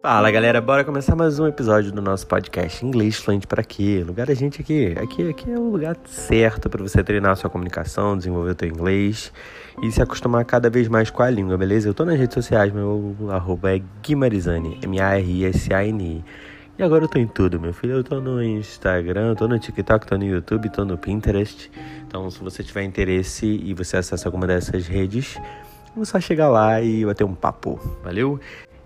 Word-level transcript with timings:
Fala 0.00 0.30
galera, 0.30 0.60
bora 0.60 0.84
começar 0.84 1.16
mais 1.16 1.40
um 1.40 1.46
episódio 1.48 1.90
do 1.90 2.00
nosso 2.00 2.24
podcast 2.24 2.86
Inglês 2.86 3.16
Fluente 3.16 3.48
para 3.48 3.64
quê? 3.64 4.04
Lugar 4.06 4.28
da 4.28 4.34
gente 4.34 4.60
aqui. 4.60 4.94
Aqui, 4.96 5.28
aqui 5.28 5.50
é 5.50 5.58
o 5.58 5.70
lugar 5.70 5.96
certo 6.04 6.70
para 6.70 6.80
você 6.80 7.02
treinar 7.02 7.34
sua 7.36 7.50
comunicação, 7.50 8.16
desenvolver 8.16 8.52
o 8.52 8.54
teu 8.54 8.68
inglês 8.68 9.32
e 9.82 9.90
se 9.90 10.00
acostumar 10.00 10.44
cada 10.44 10.70
vez 10.70 10.86
mais 10.86 11.10
com 11.10 11.20
a 11.20 11.28
língua, 11.28 11.58
beleza? 11.58 11.88
Eu 11.88 11.94
tô 11.94 12.04
nas 12.04 12.16
redes 12.16 12.34
sociais, 12.34 12.72
meu 12.72 13.16
arroba 13.28 13.74
é 13.74 13.82
Guimarizani, 14.00 14.78
M-A-R-I-S-A-N-I. 14.84 16.24
E 16.78 16.82
agora 16.82 17.02
eu 17.02 17.08
tô 17.08 17.18
em 17.18 17.26
tudo, 17.26 17.58
meu 17.58 17.74
filho. 17.74 17.94
Eu 17.94 18.04
tô 18.04 18.20
no 18.20 18.40
Instagram, 18.40 19.34
tô 19.34 19.48
no 19.48 19.58
TikTok, 19.58 20.06
tô 20.06 20.16
no 20.16 20.24
YouTube, 20.24 20.70
tô 20.70 20.84
no 20.84 20.96
Pinterest. 20.96 21.72
Então, 22.06 22.30
se 22.30 22.38
você 22.38 22.62
tiver 22.62 22.84
interesse 22.84 23.46
e 23.46 23.74
você 23.74 23.96
acessa 23.96 24.28
alguma 24.28 24.46
dessas 24.46 24.86
redes, 24.86 25.36
é 26.00 26.04
só 26.04 26.20
chegar 26.20 26.48
lá 26.48 26.80
e 26.80 27.04
bater 27.04 27.24
um 27.24 27.34
papo, 27.34 27.80
valeu? 28.04 28.38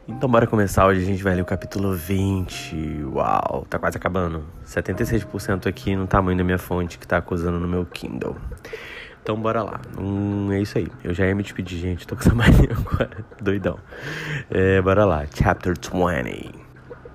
Então 0.09 0.29
bora 0.29 0.49
começar, 0.49 0.85
hoje 0.85 1.01
a 1.01 1.05
gente 1.05 1.23
vai 1.23 1.33
ler 1.33 1.43
o 1.43 1.45
capítulo 1.45 1.95
20, 1.95 3.05
uau, 3.05 3.65
tá 3.71 3.79
quase 3.79 3.97
acabando, 3.97 4.45
76% 4.67 5.69
aqui 5.69 5.95
no 5.95 6.09
tamanho 6.09 6.37
da 6.37 6.43
minha 6.43 6.59
fonte 6.59 6.99
que 6.99 7.07
tá 7.07 7.19
acusando 7.19 7.61
no 7.61 7.69
meu 7.69 7.87
Kindle. 7.87 8.37
Então 9.23 9.41
bora 9.41 9.63
lá, 9.63 9.81
hum, 9.97 10.51
é 10.51 10.61
isso 10.61 10.77
aí, 10.77 10.89
eu 11.05 11.15
já 11.15 11.25
ia 11.25 11.35
me 11.37 11.45
despedir 11.45 11.79
gente, 11.79 12.05
tô 12.05 12.17
com 12.17 12.23
essa 12.23 12.35
mania 12.35 12.71
agora, 12.73 13.25
doidão. 13.41 13.79
É, 14.51 14.83
bora 14.83 15.05
lá, 15.05 15.25
Chapter 15.33 15.75
20 15.79 16.53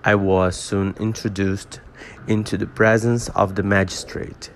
I 0.06 0.16
was 0.16 0.56
soon 0.56 0.94
introduced 0.98 1.82
into 2.26 2.58
the 2.58 2.68
presence 2.68 3.30
of 3.36 3.56
the 3.56 3.64
magistrate, 3.64 4.50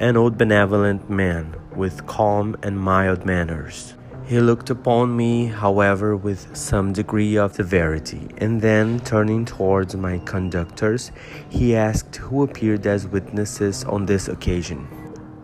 an 0.00 0.16
old 0.16 0.36
benevolent 0.36 1.08
man 1.08 1.46
with 1.76 2.04
calm 2.06 2.56
and 2.64 2.72
mild 2.72 3.24
manners. 3.24 3.96
He 4.32 4.40
looked 4.40 4.70
upon 4.70 5.14
me, 5.14 5.48
however, 5.48 6.16
with 6.16 6.56
some 6.56 6.94
degree 6.94 7.36
of 7.36 7.52
severity, 7.52 8.28
and 8.38 8.62
then, 8.62 8.98
turning 9.00 9.44
towards 9.44 9.94
my 9.94 10.20
conductors, 10.24 11.12
he 11.50 11.76
asked 11.76 12.16
who 12.16 12.42
appeared 12.42 12.86
as 12.86 13.06
witnesses 13.06 13.84
on 13.84 14.06
this 14.06 14.28
occasion. 14.28 14.88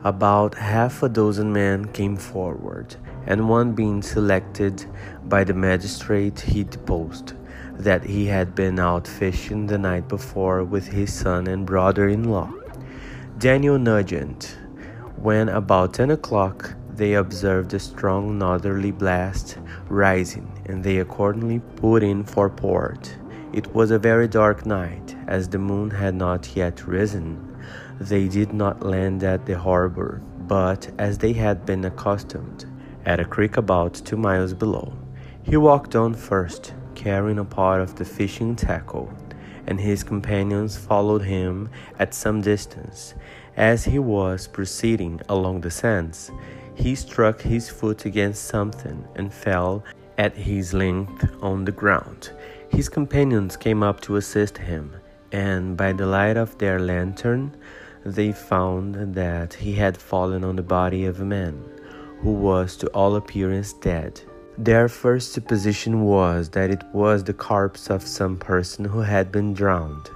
About 0.05 0.55
half 0.55 1.03
a 1.03 1.11
dozen 1.11 1.53
men 1.53 1.93
came 1.93 2.17
forward, 2.17 2.97
and 3.27 3.51
one 3.51 3.75
being 3.75 4.01
selected 4.01 4.87
by 5.27 5.45
the 5.45 5.53
magistrate, 5.53 6.41
he 6.41 6.65
deposed 6.65 7.35
that 7.75 8.05
he 8.05 8.25
had 8.25 8.55
been 8.55 8.81
out 8.81 9.07
fishing 9.07 9.67
the 9.67 9.77
night 9.77 10.09
before 10.09 10.65
with 10.65 10.87
his 10.87 11.13
son 11.13 11.47
and 11.47 11.67
brother 11.67 12.09
in 12.09 12.25
law, 12.25 12.51
Daniel 13.37 13.79
Nugent. 13.79 14.57
When 15.17 15.51
about 15.51 15.93
ten 15.93 16.11
o'clock, 16.11 16.75
they 16.99 17.15
observed 17.15 17.73
a 17.73 17.79
strong 17.79 18.39
northerly 18.39 18.91
blast 18.91 19.57
rising, 19.89 20.51
and 20.67 20.83
they 20.83 20.99
accordingly 20.99 21.61
put 21.77 22.03
in 22.03 22.25
for 22.25 22.51
port. 22.51 23.17
It 23.53 23.73
was 23.73 23.91
a 23.91 23.99
very 23.99 24.29
dark 24.29 24.67
night, 24.67 25.17
as 25.29 25.49
the 25.49 25.59
moon 25.59 25.91
had 25.91 26.15
not 26.15 26.57
yet 26.57 26.87
risen. 26.87 27.57
They 28.01 28.29
did 28.29 28.53
not 28.53 28.83
land 28.83 29.23
at 29.23 29.47
the 29.47 29.57
harbor, 29.57 30.21
but, 30.47 30.91
as 30.99 31.19
they 31.19 31.33
had 31.33 31.65
been 31.65 31.85
accustomed, 31.85 32.67
at 33.07 33.21
a 33.21 33.25
creek 33.25 33.57
about 33.57 33.95
two 33.95 34.17
miles 34.17 34.53
below. 34.53 34.93
He 35.43 35.57
walked 35.57 35.95
on 35.95 36.15
first, 36.15 36.75
carrying 36.95 37.39
a 37.39 37.45
part 37.45 37.81
of 37.81 37.95
the 37.95 38.05
fishing 38.05 38.57
tackle, 38.57 39.09
and 39.69 39.81
his 39.81 40.03
companions 40.03 40.77
followed 40.77 41.23
him 41.23 41.69
at 41.99 42.13
some 42.13 42.41
distance. 42.41 43.15
As 43.57 43.85
he 43.85 43.99
was 43.99 44.47
proceeding 44.47 45.21
along 45.29 45.61
the 45.61 45.71
sands, 45.71 46.31
he 46.79 46.95
struck 46.95 47.41
his 47.41 47.69
foot 47.69 48.05
against 48.05 48.45
something 48.45 49.05
and 49.17 49.35
fell 49.35 49.83
at 50.17 50.35
his 50.37 50.73
length 50.73 51.29
on 51.43 51.65
the 51.65 51.73
ground. 51.73 52.31
His 52.71 52.89
companions 52.89 53.57
came 53.57 53.83
up 53.83 54.01
to 54.03 54.17
assist 54.17 54.57
him, 54.59 54.95
and 55.33 55.77
by 55.77 55.93
the 55.93 56.07
light 56.07 56.37
of 56.37 56.57
their 56.59 56.79
lantern, 56.79 57.57
they 58.05 58.33
found 58.33 59.15
that 59.15 59.55
he 59.55 59.73
had 59.75 59.97
fallen 59.97 60.45
on 60.45 60.55
the 60.57 60.63
body 60.63 61.05
of 61.05 61.21
a 61.21 61.25
man, 61.25 61.65
who 62.21 62.33
was 62.33 62.77
to 62.77 62.87
all 62.89 63.17
appearance 63.17 63.73
dead. 63.73 64.21
Their 64.57 64.89
first 64.89 65.33
supposition 65.33 66.03
was 66.03 66.49
that 66.51 66.71
it 66.71 66.85
was 66.93 67.25
the 67.25 67.35
corpse 67.35 67.91
of 67.91 68.03
some 68.03 68.37
person 68.37 68.85
who 68.85 69.01
had 69.01 69.33
been 69.33 69.53
drowned 69.53 70.11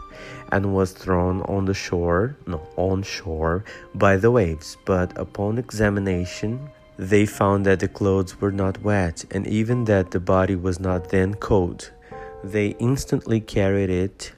and 0.52 0.74
was 0.74 0.92
thrown 0.92 1.40
on 1.42 1.64
the 1.64 1.74
shore, 1.74 2.36
no, 2.46 2.60
on 2.76 3.02
shore 3.02 3.64
by 3.94 4.16
the 4.16 4.30
waves, 4.30 4.76
but 4.84 5.18
upon 5.18 5.58
examination, 5.58 6.70
they 6.98 7.24
found 7.24 7.64
that 7.64 7.80
the 7.80 7.88
clothes 7.88 8.38
were 8.40 8.52
not 8.52 8.82
wet 8.82 9.24
and 9.30 9.46
even 9.46 9.84
that 9.84 10.10
the 10.10 10.20
body 10.20 10.54
was 10.54 10.78
not 10.78 11.08
then 11.08 11.34
cold. 11.34 11.90
They 12.44 12.76
instantly 12.78 13.40
carried 13.40 13.88
it 13.88 14.32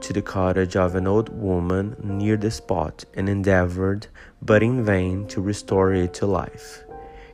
to 0.00 0.12
the 0.12 0.22
cottage 0.22 0.76
of 0.76 0.96
an 0.96 1.06
old 1.06 1.28
woman 1.28 1.94
near 2.02 2.36
the 2.36 2.50
spot 2.50 3.04
and 3.14 3.28
endeavored, 3.28 4.08
but 4.42 4.62
in 4.62 4.84
vain, 4.84 5.26
to 5.28 5.40
restore 5.40 5.94
it 5.94 6.14
to 6.14 6.26
life. 6.26 6.82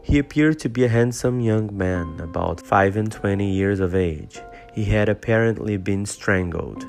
He 0.03 0.19
appeared 0.19 0.59
to 0.61 0.69
be 0.69 0.85
a 0.85 0.89
handsome 0.89 1.41
young 1.41 1.77
man, 1.77 2.21
about 2.21 2.61
five 2.61 2.97
and 2.97 3.11
twenty 3.11 3.51
years 3.51 3.81
of 3.81 3.95
age. 3.95 4.41
He 4.75 4.85
had 4.85 5.09
apparently 5.09 5.79
been 5.79 6.05
strangled 6.05 6.85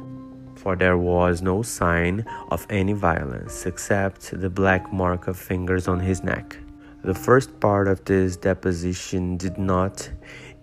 for 0.68 0.76
there 0.76 0.98
was 0.98 1.42
no 1.42 1.62
sign 1.62 2.26
of 2.52 2.68
any 2.70 2.92
violence 2.92 3.66
except 3.66 4.38
the 4.38 4.50
black 4.50 4.92
mark 4.92 5.30
of 5.30 5.38
fingers 5.38 5.88
on 5.88 5.98
his 5.98 6.26
neck. 6.26 6.58
The 7.06 7.14
first 7.14 7.58
part 7.62 7.88
of 7.88 8.04
this 8.04 8.36
deposition 8.36 9.38
did 9.38 9.58
not 9.58 10.12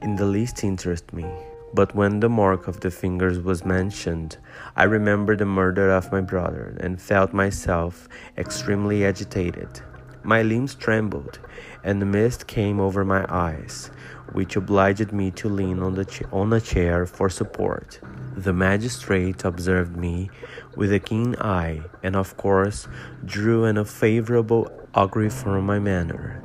in 0.02 0.16
the 0.16 0.26
least 0.26 0.62
interest 0.62 1.10
me, 1.14 1.24
but 1.72 1.94
when 1.94 2.20
the 2.20 2.28
mark 2.28 2.68
of 2.68 2.80
the 2.80 2.90
fingers 2.90 3.38
was 3.38 3.64
mentioned, 3.64 4.36
I 4.76 4.82
remembered 4.82 5.38
the 5.38 5.46
murder 5.46 5.90
of 5.90 6.12
my 6.12 6.20
brother 6.20 6.76
and 6.80 7.00
felt 7.00 7.32
myself 7.32 8.06
extremely 8.36 9.06
agitated. 9.06 9.80
My 10.22 10.42
limbs 10.42 10.74
trembled, 10.74 11.38
and 11.82 12.02
the 12.02 12.06
mist 12.06 12.46
came 12.46 12.78
over 12.78 13.06
my 13.06 13.24
eyes, 13.30 13.90
which 14.32 14.54
obliged 14.56 15.12
me 15.12 15.30
to 15.30 15.48
lean 15.48 15.78
on, 15.78 15.94
the 15.94 16.26
on 16.30 16.52
a 16.52 16.60
chair 16.60 17.06
for 17.06 17.30
support. 17.30 18.00
The 18.36 18.52
magistrate 18.52 19.44
observed 19.44 19.96
me 19.96 20.28
with 20.74 20.92
a 20.92 20.98
keen 20.98 21.36
eye, 21.36 21.82
and 22.02 22.16
of 22.16 22.36
course 22.36 22.88
drew 23.24 23.64
an 23.64 23.78
unfavorable 23.78 24.72
augury 24.92 25.30
from 25.30 25.64
my 25.64 25.78
manner. 25.78 26.42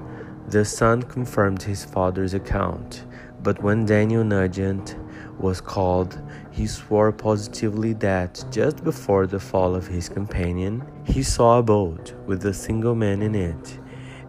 The 0.49 0.65
son 0.65 1.01
confirmed 1.01 1.63
his 1.63 1.83
father's 1.83 2.35
account, 2.35 3.05
but 3.41 3.63
when 3.63 3.87
Daniel 3.87 4.23
Nugent 4.23 4.97
was 5.39 5.61
called, 5.61 6.21
he 6.51 6.67
swore 6.67 7.11
positively 7.11 7.93
that 7.93 8.45
just 8.51 8.83
before 8.83 9.25
the 9.25 9.39
fall 9.39 9.73
of 9.73 9.87
his 9.87 10.09
companion, 10.09 10.85
he 11.05 11.23
saw 11.23 11.57
a 11.57 11.63
boat 11.63 12.13
with 12.27 12.45
a 12.45 12.53
single 12.53 12.93
man 12.93 13.23
in 13.23 13.33
it 13.33 13.79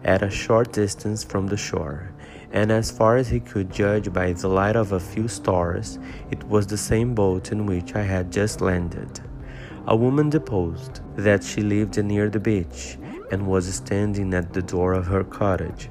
at 0.03 0.23
a 0.23 0.31
short 0.31 0.73
distance 0.73 1.23
from 1.23 1.45
the 1.45 1.57
shore 1.57 2.11
and 2.53 2.71
as 2.71 2.91
far 2.91 3.15
as 3.15 3.29
he 3.29 3.39
could 3.39 3.71
judge 3.71 4.11
by 4.11 4.33
the 4.33 4.47
light 4.47 4.75
of 4.75 4.91
a 4.91 4.99
few 4.99 5.27
stars, 5.27 5.99
it 6.31 6.43
was 6.45 6.67
the 6.67 6.77
same 6.77 7.15
boat 7.15 7.51
in 7.51 7.65
which 7.65 7.95
I 7.95 8.03
had 8.03 8.31
just 8.31 8.61
landed. 8.61 9.21
A 9.87 9.95
woman 9.95 10.29
deposed 10.29 11.01
that 11.15 11.43
she 11.43 11.61
lived 11.61 12.03
near 12.03 12.29
the 12.29 12.39
beach 12.39 12.97
and 13.31 13.47
was 13.47 13.73
standing 13.73 14.33
at 14.33 14.53
the 14.53 14.61
door 14.61 14.93
of 14.93 15.07
her 15.07 15.23
cottage, 15.23 15.89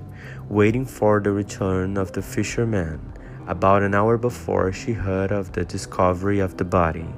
waiting 0.48 0.84
for 0.84 1.20
the 1.20 1.32
return 1.32 1.96
of 1.96 2.12
the 2.12 2.22
fisherman. 2.22 3.00
About 3.46 3.82
an 3.82 3.94
hour 3.94 4.18
before, 4.18 4.70
she 4.70 4.92
heard 4.92 5.32
of 5.32 5.52
the 5.52 5.64
discovery 5.64 6.38
of 6.38 6.56
the 6.56 6.64
body. 6.64 7.08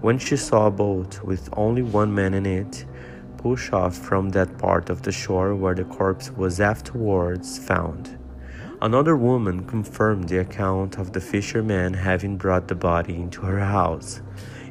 When 0.00 0.18
she 0.18 0.36
saw 0.36 0.66
a 0.66 0.70
boat 0.70 1.22
with 1.22 1.48
only 1.52 1.82
one 1.82 2.14
man 2.14 2.34
in 2.34 2.46
it, 2.46 2.84
push 3.36 3.72
off 3.72 3.96
from 3.96 4.30
that 4.30 4.58
part 4.58 4.90
of 4.90 5.02
the 5.02 5.12
shore 5.12 5.54
where 5.54 5.74
the 5.74 5.84
corpse 5.84 6.30
was 6.30 6.60
afterwards 6.60 7.58
found. 7.58 8.17
Another 8.80 9.16
woman 9.16 9.64
confirmed 9.64 10.28
the 10.28 10.38
account 10.38 10.98
of 10.98 11.12
the 11.12 11.20
fisherman 11.20 11.94
having 11.94 12.36
brought 12.36 12.68
the 12.68 12.76
body 12.76 13.16
into 13.16 13.40
her 13.40 13.58
house. 13.58 14.22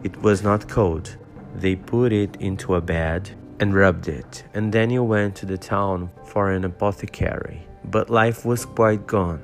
It 0.01 0.21
was 0.21 0.41
not 0.41 0.69
cold. 0.69 1.17
They 1.53 1.75
put 1.75 2.13
it 2.13 2.37
into 2.37 2.75
a 2.75 2.81
bed 2.81 3.31
and 3.59 3.75
rubbed 3.75 4.07
it, 4.07 4.45
and 4.53 4.71
Daniel 4.71 5.05
went 5.05 5.35
to 5.37 5.45
the 5.45 5.57
town 5.57 6.09
for 6.23 6.51
an 6.51 6.63
apothecary. 6.63 7.67
But 7.83 8.09
life 8.09 8.45
was 8.45 8.65
quite 8.65 9.07
gone. 9.07 9.41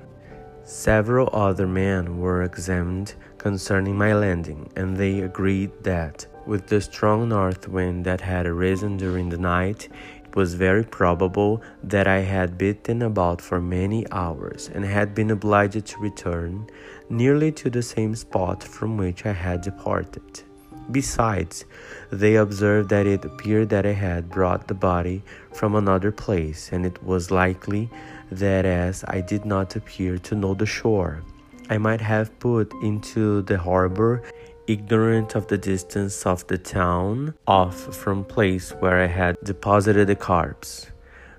Several 0.63 1.29
other 1.33 1.67
men 1.67 2.19
were 2.19 2.43
examined 2.43 3.15
concerning 3.37 3.97
my 3.97 4.13
landing, 4.13 4.71
and 4.77 4.95
they 4.95 5.19
agreed 5.19 5.71
that, 5.83 6.25
with 6.45 6.67
the 6.67 6.79
strong 6.79 7.27
north 7.27 7.67
wind 7.67 8.05
that 8.05 8.21
had 8.21 8.45
arisen 8.45 8.95
during 8.95 9.27
the 9.27 9.37
night, 9.37 9.89
was 10.35 10.53
very 10.53 10.83
probable 10.83 11.61
that 11.83 12.07
I 12.07 12.19
had 12.19 12.57
beaten 12.57 13.01
about 13.01 13.41
for 13.41 13.59
many 13.59 14.05
hours 14.11 14.69
and 14.73 14.85
had 14.85 15.13
been 15.13 15.31
obliged 15.31 15.85
to 15.85 15.99
return 15.99 16.67
nearly 17.09 17.51
to 17.51 17.69
the 17.69 17.81
same 17.81 18.15
spot 18.15 18.63
from 18.63 18.97
which 18.97 19.25
I 19.25 19.33
had 19.33 19.61
departed. 19.61 20.43
Besides, 20.91 21.65
they 22.11 22.35
observed 22.35 22.89
that 22.89 23.07
it 23.07 23.23
appeared 23.23 23.69
that 23.69 23.85
I 23.85 23.93
had 23.93 24.29
brought 24.29 24.67
the 24.67 24.73
body 24.73 25.23
from 25.53 25.75
another 25.75 26.11
place, 26.11 26.71
and 26.73 26.85
it 26.85 27.01
was 27.03 27.31
likely 27.31 27.89
that 28.31 28.65
as 28.65 29.05
I 29.07 29.21
did 29.21 29.45
not 29.45 29.75
appear 29.75 30.17
to 30.17 30.35
know 30.35 30.53
the 30.53 30.65
shore, 30.65 31.21
I 31.69 31.77
might 31.77 32.01
have 32.01 32.37
put 32.39 32.73
into 32.83 33.43
the 33.43 33.57
harbor 33.57 34.21
ignorant 34.67 35.35
of 35.35 35.47
the 35.47 35.57
distance 35.57 36.25
of 36.25 36.45
the 36.47 36.57
town 36.57 37.33
off 37.47 37.95
from 37.95 38.23
place 38.23 38.71
where 38.79 39.01
I 39.01 39.07
had 39.07 39.37
deposited 39.43 40.07
the 40.07 40.15
corpse. 40.15 40.91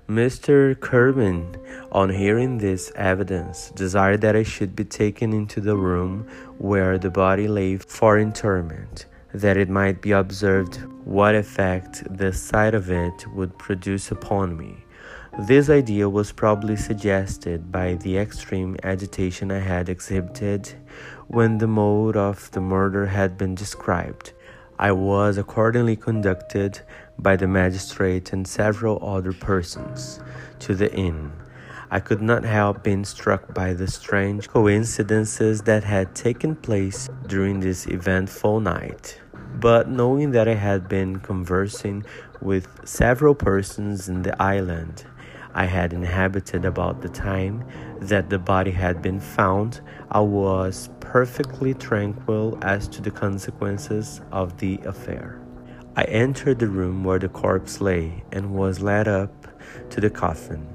Mr. 0.07 0.75
Kirwin, 0.75 1.57
on 1.91 2.09
hearing 2.11 2.59
this 2.59 2.91
evidence, 2.95 3.71
desired 3.71 4.21
that 4.21 4.35
I 4.35 4.43
should 4.43 4.75
be 4.75 4.83
taken 4.83 5.33
into 5.33 5.59
the 5.59 5.75
room 5.75 6.27
where 6.59 6.99
the 6.99 7.09
body 7.09 7.47
lay 7.47 7.77
for 7.77 8.19
interment, 8.19 9.07
that 9.33 9.57
it 9.57 9.67
might 9.67 10.01
be 10.01 10.11
observed 10.11 10.75
what 11.03 11.33
effect 11.33 12.03
the 12.17 12.31
sight 12.31 12.75
of 12.75 12.91
it 12.91 13.25
would 13.33 13.57
produce 13.57 14.11
upon 14.11 14.55
me. 14.55 14.85
This 15.47 15.69
idea 15.69 16.07
was 16.07 16.31
probably 16.31 16.75
suggested 16.75 17.71
by 17.71 17.95
the 17.95 18.17
extreme 18.17 18.77
agitation 18.83 19.51
I 19.51 19.59
had 19.59 19.89
exhibited 19.89 20.75
when 21.27 21.57
the 21.57 21.67
mode 21.67 22.15
of 22.15 22.51
the 22.51 22.61
murder 22.61 23.07
had 23.07 23.37
been 23.37 23.55
described. 23.55 24.33
I 24.77 24.91
was 24.91 25.37
accordingly 25.37 25.95
conducted 25.95 26.81
by 27.17 27.35
the 27.35 27.47
magistrate 27.47 28.33
and 28.33 28.47
several 28.47 28.99
other 29.01 29.33
persons 29.33 30.19
to 30.59 30.75
the 30.75 30.93
inn. 30.93 31.31
I 31.89 31.99
could 31.99 32.21
not 32.21 32.43
help 32.43 32.83
being 32.83 33.05
struck 33.05 33.53
by 33.53 33.73
the 33.73 33.87
strange 33.87 34.49
coincidences 34.49 35.61
that 35.61 35.83
had 35.83 36.15
taken 36.15 36.55
place 36.55 37.09
during 37.27 37.59
this 37.59 37.87
eventful 37.87 38.59
night. 38.59 39.21
But 39.59 39.87
knowing 39.87 40.31
that 40.31 40.47
I 40.47 40.55
had 40.55 40.89
been 40.89 41.19
conversing 41.19 42.03
with 42.41 42.67
several 42.83 43.35
persons 43.35 44.09
in 44.09 44.23
the 44.23 44.41
island, 44.41 45.05
I 45.53 45.65
had 45.65 45.93
inhabited 45.93 46.65
about 46.65 47.01
the 47.01 47.07
time 47.07 47.63
that 48.01 48.29
the 48.29 48.39
body 48.39 48.71
had 48.71 49.01
been 49.01 49.21
found, 49.21 49.79
I 50.11 50.19
was 50.19 50.89
perfectly 50.99 51.73
tranquil 51.73 52.57
as 52.61 52.87
to 52.89 53.01
the 53.01 53.11
consequences 53.11 54.21
of 54.31 54.57
the 54.57 54.79
affair. 54.85 55.41
I 55.95 56.03
entered 56.03 56.59
the 56.59 56.67
room 56.67 57.03
where 57.03 57.19
the 57.19 57.29
corpse 57.29 57.81
lay 57.81 58.23
and 58.31 58.53
was 58.53 58.81
led 58.81 59.07
up 59.07 59.47
to 59.89 60.01
the 60.01 60.09
coffin. 60.09 60.67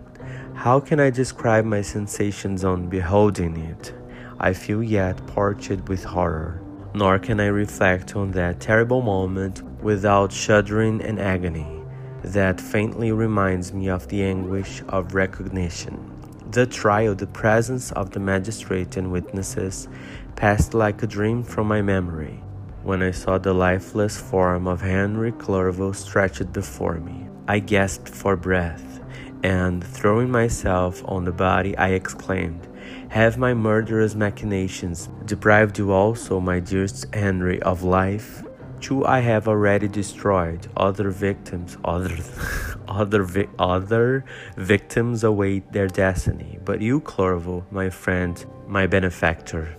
How 0.54 0.80
can 0.80 0.98
I 0.98 1.10
describe 1.10 1.64
my 1.64 1.82
sensations 1.82 2.64
on 2.64 2.88
beholding 2.88 3.56
it? 3.56 3.94
I 4.38 4.52
feel 4.52 4.82
yet 4.82 5.26
parched 5.26 5.88
with 5.88 6.04
horror, 6.04 6.60
nor 6.94 7.18
can 7.18 7.40
I 7.40 7.46
reflect 7.46 8.16
on 8.16 8.32
that 8.32 8.60
terrible 8.60 9.02
moment 9.02 9.62
without 9.82 10.32
shuddering 10.32 11.02
and 11.02 11.20
agony 11.20 11.80
that 12.22 12.60
faintly 12.60 13.12
reminds 13.12 13.72
me 13.72 13.88
of 13.88 14.08
the 14.08 14.22
anguish 14.22 14.82
of 14.88 15.14
recognition. 15.14 16.19
The 16.50 16.66
trial, 16.66 17.14
the 17.14 17.28
presence 17.28 17.92
of 17.92 18.10
the 18.10 18.18
magistrate 18.18 18.96
and 18.96 19.12
witnesses, 19.12 19.86
passed 20.34 20.74
like 20.74 21.00
a 21.00 21.06
dream 21.06 21.44
from 21.44 21.68
my 21.68 21.80
memory 21.80 22.42
when 22.82 23.04
I 23.04 23.12
saw 23.12 23.38
the 23.38 23.54
lifeless 23.54 24.20
form 24.20 24.66
of 24.66 24.80
Henry 24.80 25.30
Clerval 25.30 25.92
stretched 25.92 26.52
before 26.52 26.98
me. 26.98 27.28
I 27.46 27.60
gasped 27.60 28.08
for 28.08 28.34
breath, 28.34 29.00
and 29.44 29.84
throwing 29.84 30.28
myself 30.28 31.04
on 31.04 31.24
the 31.24 31.30
body, 31.30 31.76
I 31.76 31.90
exclaimed, 31.90 32.66
Have 33.10 33.38
my 33.38 33.54
murderous 33.54 34.16
machinations 34.16 35.08
deprived 35.26 35.78
you 35.78 35.92
also, 35.92 36.40
my 36.40 36.58
dearest 36.58 37.14
Henry, 37.14 37.62
of 37.62 37.84
life? 37.84 38.42
Two 38.80 39.04
I 39.04 39.20
have 39.20 39.46
already 39.46 39.88
destroyed. 39.88 40.66
Other 40.74 41.10
victims, 41.10 41.76
other, 41.84 42.16
other, 42.88 43.22
vi 43.22 43.46
other 43.58 44.24
victims 44.56 45.22
await 45.22 45.70
their 45.70 45.86
destiny. 45.86 46.58
But 46.64 46.80
you, 46.80 47.00
Clerval, 47.00 47.66
my 47.70 47.90
friend, 47.90 48.42
my 48.66 48.86
benefactor. 48.86 49.76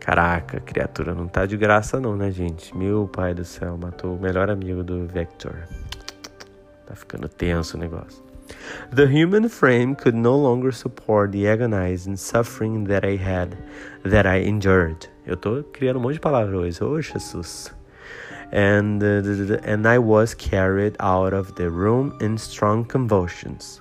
Caraca, 0.00 0.60
criatura 0.60 1.14
não 1.14 1.28
tá 1.28 1.46
de 1.46 1.56
graça 1.56 1.98
não, 1.98 2.14
né, 2.14 2.30
gente? 2.30 2.76
Meu 2.76 3.08
pai 3.08 3.32
do 3.32 3.44
céu, 3.44 3.78
matou 3.78 4.16
o 4.16 4.20
melhor 4.20 4.50
amigo 4.50 4.82
do 4.82 5.06
Vector. 5.06 5.66
Tá 6.86 6.94
ficando 6.94 7.28
tenso 7.28 7.78
o 7.78 7.80
negócio. 7.80 8.22
The 8.94 9.06
human 9.06 9.48
frame 9.48 9.94
could 9.94 10.18
no 10.18 10.36
longer 10.36 10.74
support 10.74 11.32
the 11.32 11.48
agonizing 11.48 12.16
suffering 12.16 12.84
that 12.84 13.06
I 13.06 13.16
had, 13.16 13.56
that 14.04 14.28
I 14.28 14.46
endured. 14.46 15.08
Eu 15.24 15.38
tô 15.38 15.62
criando 15.72 15.98
um 15.98 16.02
monte 16.02 16.14
de 16.14 16.20
palavras 16.20 16.52
hoje. 16.52 16.84
Ô, 16.84 16.90
oh, 16.90 17.00
Jesus 17.00 17.72
and, 18.52 19.02
uh, 19.02 19.58
and 19.64 19.88
I 19.88 19.98
was 19.98 20.34
carried 20.34 20.96
out 21.00 21.32
of 21.32 21.54
the 21.54 21.70
room 21.70 22.16
in 22.20 22.36
strong 22.36 22.84
convulsions. 22.84 23.80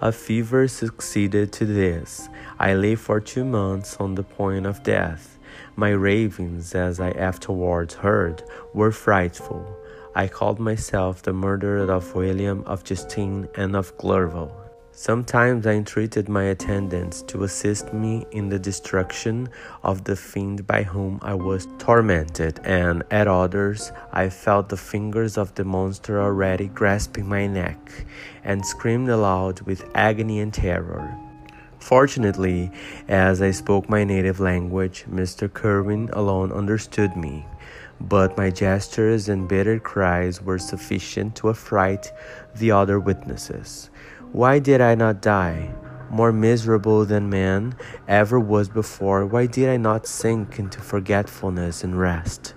A 0.00 0.10
fever 0.10 0.66
succeeded 0.66 1.52
to 1.52 1.66
this. 1.66 2.30
I 2.58 2.72
lay 2.72 2.94
for 2.94 3.20
two 3.20 3.44
months 3.44 3.98
on 4.00 4.14
the 4.14 4.22
point 4.22 4.64
of 4.64 4.82
death. 4.82 5.38
My 5.76 5.90
ravings, 5.90 6.74
as 6.74 6.98
I 7.00 7.10
afterwards 7.10 7.94
heard, 7.94 8.42
were 8.72 8.92
frightful. 8.92 9.76
I 10.14 10.26
called 10.26 10.58
myself 10.58 11.22
the 11.22 11.34
murderer 11.34 11.90
of 11.90 12.14
William, 12.14 12.64
of 12.66 12.82
Justine, 12.82 13.48
and 13.54 13.76
of 13.76 13.96
Clerval. 13.98 14.59
Sometimes 15.02 15.66
I 15.66 15.72
entreated 15.72 16.28
my 16.28 16.42
attendants 16.42 17.22
to 17.22 17.44
assist 17.44 17.94
me 17.94 18.26
in 18.32 18.50
the 18.50 18.58
destruction 18.58 19.48
of 19.82 20.04
the 20.04 20.14
fiend 20.14 20.66
by 20.66 20.82
whom 20.82 21.18
I 21.22 21.32
was 21.32 21.66
tormented, 21.78 22.60
and 22.64 23.02
at 23.10 23.26
others 23.26 23.92
I 24.12 24.28
felt 24.28 24.68
the 24.68 24.76
fingers 24.76 25.38
of 25.38 25.54
the 25.54 25.64
monster 25.64 26.20
already 26.20 26.66
grasping 26.68 27.26
my 27.26 27.46
neck, 27.46 28.04
and 28.44 28.66
screamed 28.66 29.08
aloud 29.08 29.62
with 29.62 29.90
agony 29.94 30.38
and 30.38 30.52
terror. 30.52 31.16
Fortunately, 31.78 32.70
as 33.08 33.40
I 33.40 33.52
spoke 33.52 33.88
my 33.88 34.04
native 34.04 34.38
language, 34.38 35.06
Mr. 35.10 35.48
Kirwin 35.48 36.10
alone 36.12 36.52
understood 36.52 37.16
me, 37.16 37.46
but 37.98 38.36
my 38.36 38.50
gestures 38.50 39.30
and 39.30 39.48
bitter 39.48 39.78
cries 39.78 40.42
were 40.42 40.58
sufficient 40.58 41.36
to 41.36 41.48
affright 41.48 42.12
the 42.54 42.70
other 42.70 43.00
witnesses. 43.00 43.88
Why 44.32 44.60
did 44.60 44.80
I 44.80 44.94
not 44.94 45.20
die? 45.20 45.74
More 46.08 46.30
miserable 46.30 47.04
than 47.04 47.30
man 47.30 47.74
ever 48.06 48.38
was 48.38 48.68
before, 48.68 49.26
why 49.26 49.46
did 49.46 49.68
I 49.68 49.76
not 49.76 50.06
sink 50.06 50.56
into 50.60 50.80
forgetfulness 50.80 51.82
and 51.82 51.98
rest? 51.98 52.54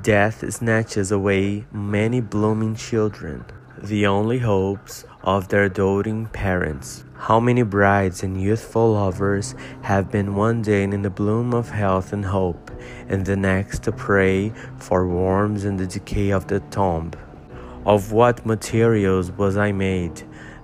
Death 0.00 0.50
snatches 0.50 1.12
away 1.12 1.66
many 1.72 2.22
blooming 2.22 2.74
children, 2.74 3.44
the 3.76 4.06
only 4.06 4.38
hopes 4.38 5.04
of 5.22 5.48
their 5.48 5.68
doting 5.68 6.24
parents. 6.24 7.04
How 7.18 7.38
many 7.38 7.64
brides 7.64 8.22
and 8.22 8.40
youthful 8.40 8.94
lovers 8.94 9.54
have 9.82 10.10
been 10.10 10.34
one 10.34 10.62
day 10.62 10.84
in 10.84 11.02
the 11.02 11.10
bloom 11.10 11.52
of 11.52 11.68
health 11.68 12.14
and 12.14 12.24
hope, 12.24 12.70
and 13.08 13.26
the 13.26 13.36
next 13.36 13.86
a 13.86 13.92
prey 13.92 14.54
for 14.78 15.06
worms 15.06 15.66
and 15.66 15.78
the 15.78 15.86
decay 15.86 16.30
of 16.30 16.46
the 16.46 16.60
tomb? 16.70 17.12
Of 17.84 18.10
what 18.10 18.46
materials 18.46 19.30
was 19.32 19.58
I 19.58 19.72
made? 19.72 20.22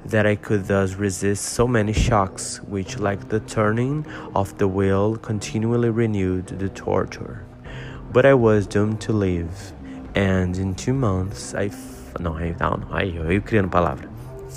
That 0.08 0.26
I 0.26 0.36
could 0.36 0.66
thus 0.66 0.94
resist 0.94 1.44
so 1.44 1.66
many 1.66 1.92
shocks, 1.92 2.60
which, 2.62 2.98
like 2.98 3.28
the 3.28 3.40
turning 3.40 4.06
of 4.34 4.56
the 4.58 4.68
wheel, 4.68 5.16
continually 5.16 5.90
renewed 5.90 6.46
the 6.46 6.68
torture. 6.68 7.44
But 8.12 8.24
I 8.24 8.34
was 8.34 8.66
doomed 8.66 9.00
to 9.02 9.12
live, 9.12 9.72
and 10.14 10.56
in 10.56 10.74
two 10.74 10.94
months 10.94 11.54
I 11.54 11.66
f- 11.66 12.18
no, 12.20 12.34
I, 12.34 12.54
não, 12.58 12.80
aí 12.90 13.16
eu 13.16 13.40
criando 13.42 13.68
palavra. 13.68 14.08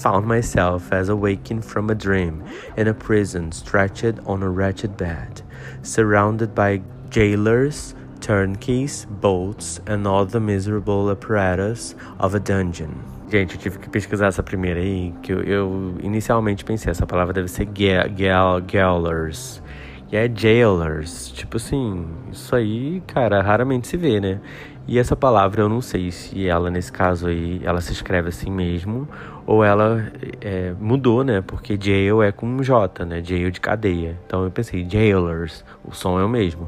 Found 0.04 0.28
myself 0.28 0.94
as 0.94 1.10
awaking 1.10 1.62
from 1.62 1.90
a 1.90 1.96
dream 1.96 2.44
in 2.78 2.88
a 2.88 2.94
prison, 2.94 3.52
stretched 3.52 4.20
on 4.26 4.44
a 4.44 4.50
wretched 4.50 4.96
bed, 4.96 5.42
surrounded 5.82 6.56
by 6.56 6.82
jailers, 7.10 7.96
turnkeys, 8.22 9.06
bolts, 9.10 9.82
and 9.88 10.08
all 10.08 10.26
the 10.26 10.40
miserable 10.40 11.10
apparatus 11.10 11.96
of 12.20 12.36
a 12.36 12.40
dungeon. 12.40 13.19
Gente, 13.30 13.54
eu 13.54 13.62
tive 13.62 13.78
que 13.78 13.88
pesquisar 13.88 14.26
essa 14.26 14.42
primeira 14.42 14.80
aí, 14.80 15.14
que 15.22 15.32
eu, 15.32 15.44
eu 15.44 15.96
inicialmente 16.02 16.66
pensei, 16.66 16.90
essa 16.90 17.06
palavra 17.06 17.32
deve 17.32 17.48
ser 17.48 17.68
gaolers. 18.66 19.62
E 20.12 20.18
é 20.18 20.28
jailers. 20.34 21.30
Tipo 21.30 21.58
assim, 21.58 22.08
isso 22.32 22.56
aí, 22.56 23.04
cara, 23.06 23.40
raramente 23.44 23.88
se 23.88 23.98
vê, 23.98 24.20
né? 24.20 24.40
E 24.88 24.98
essa 24.98 25.16
palavra 25.16 25.62
eu 25.62 25.70
não 25.70 25.80
sei 25.80 26.10
se 26.10 26.48
ela, 26.48 26.72
nesse 26.72 26.92
caso 26.92 27.28
aí, 27.28 27.62
ela 27.64 27.80
se 27.82 27.94
escreve 27.94 28.30
assim 28.30 28.50
mesmo, 28.50 29.08
ou 29.46 29.64
ela 29.64 30.12
é, 30.42 30.74
mudou, 30.80 31.24
né? 31.24 31.42
Porque 31.46 31.78
jail 31.80 32.24
é 32.24 32.32
com 32.32 32.64
J, 32.64 33.06
né? 33.06 33.24
Jail 33.24 33.52
de 33.52 33.60
cadeia. 33.60 34.18
Então 34.26 34.44
eu 34.44 34.50
pensei, 34.50 34.84
jailers, 34.90 35.64
o 35.84 35.94
som 35.94 36.20
é 36.20 36.26
o 36.26 36.30
mesmo. 36.30 36.68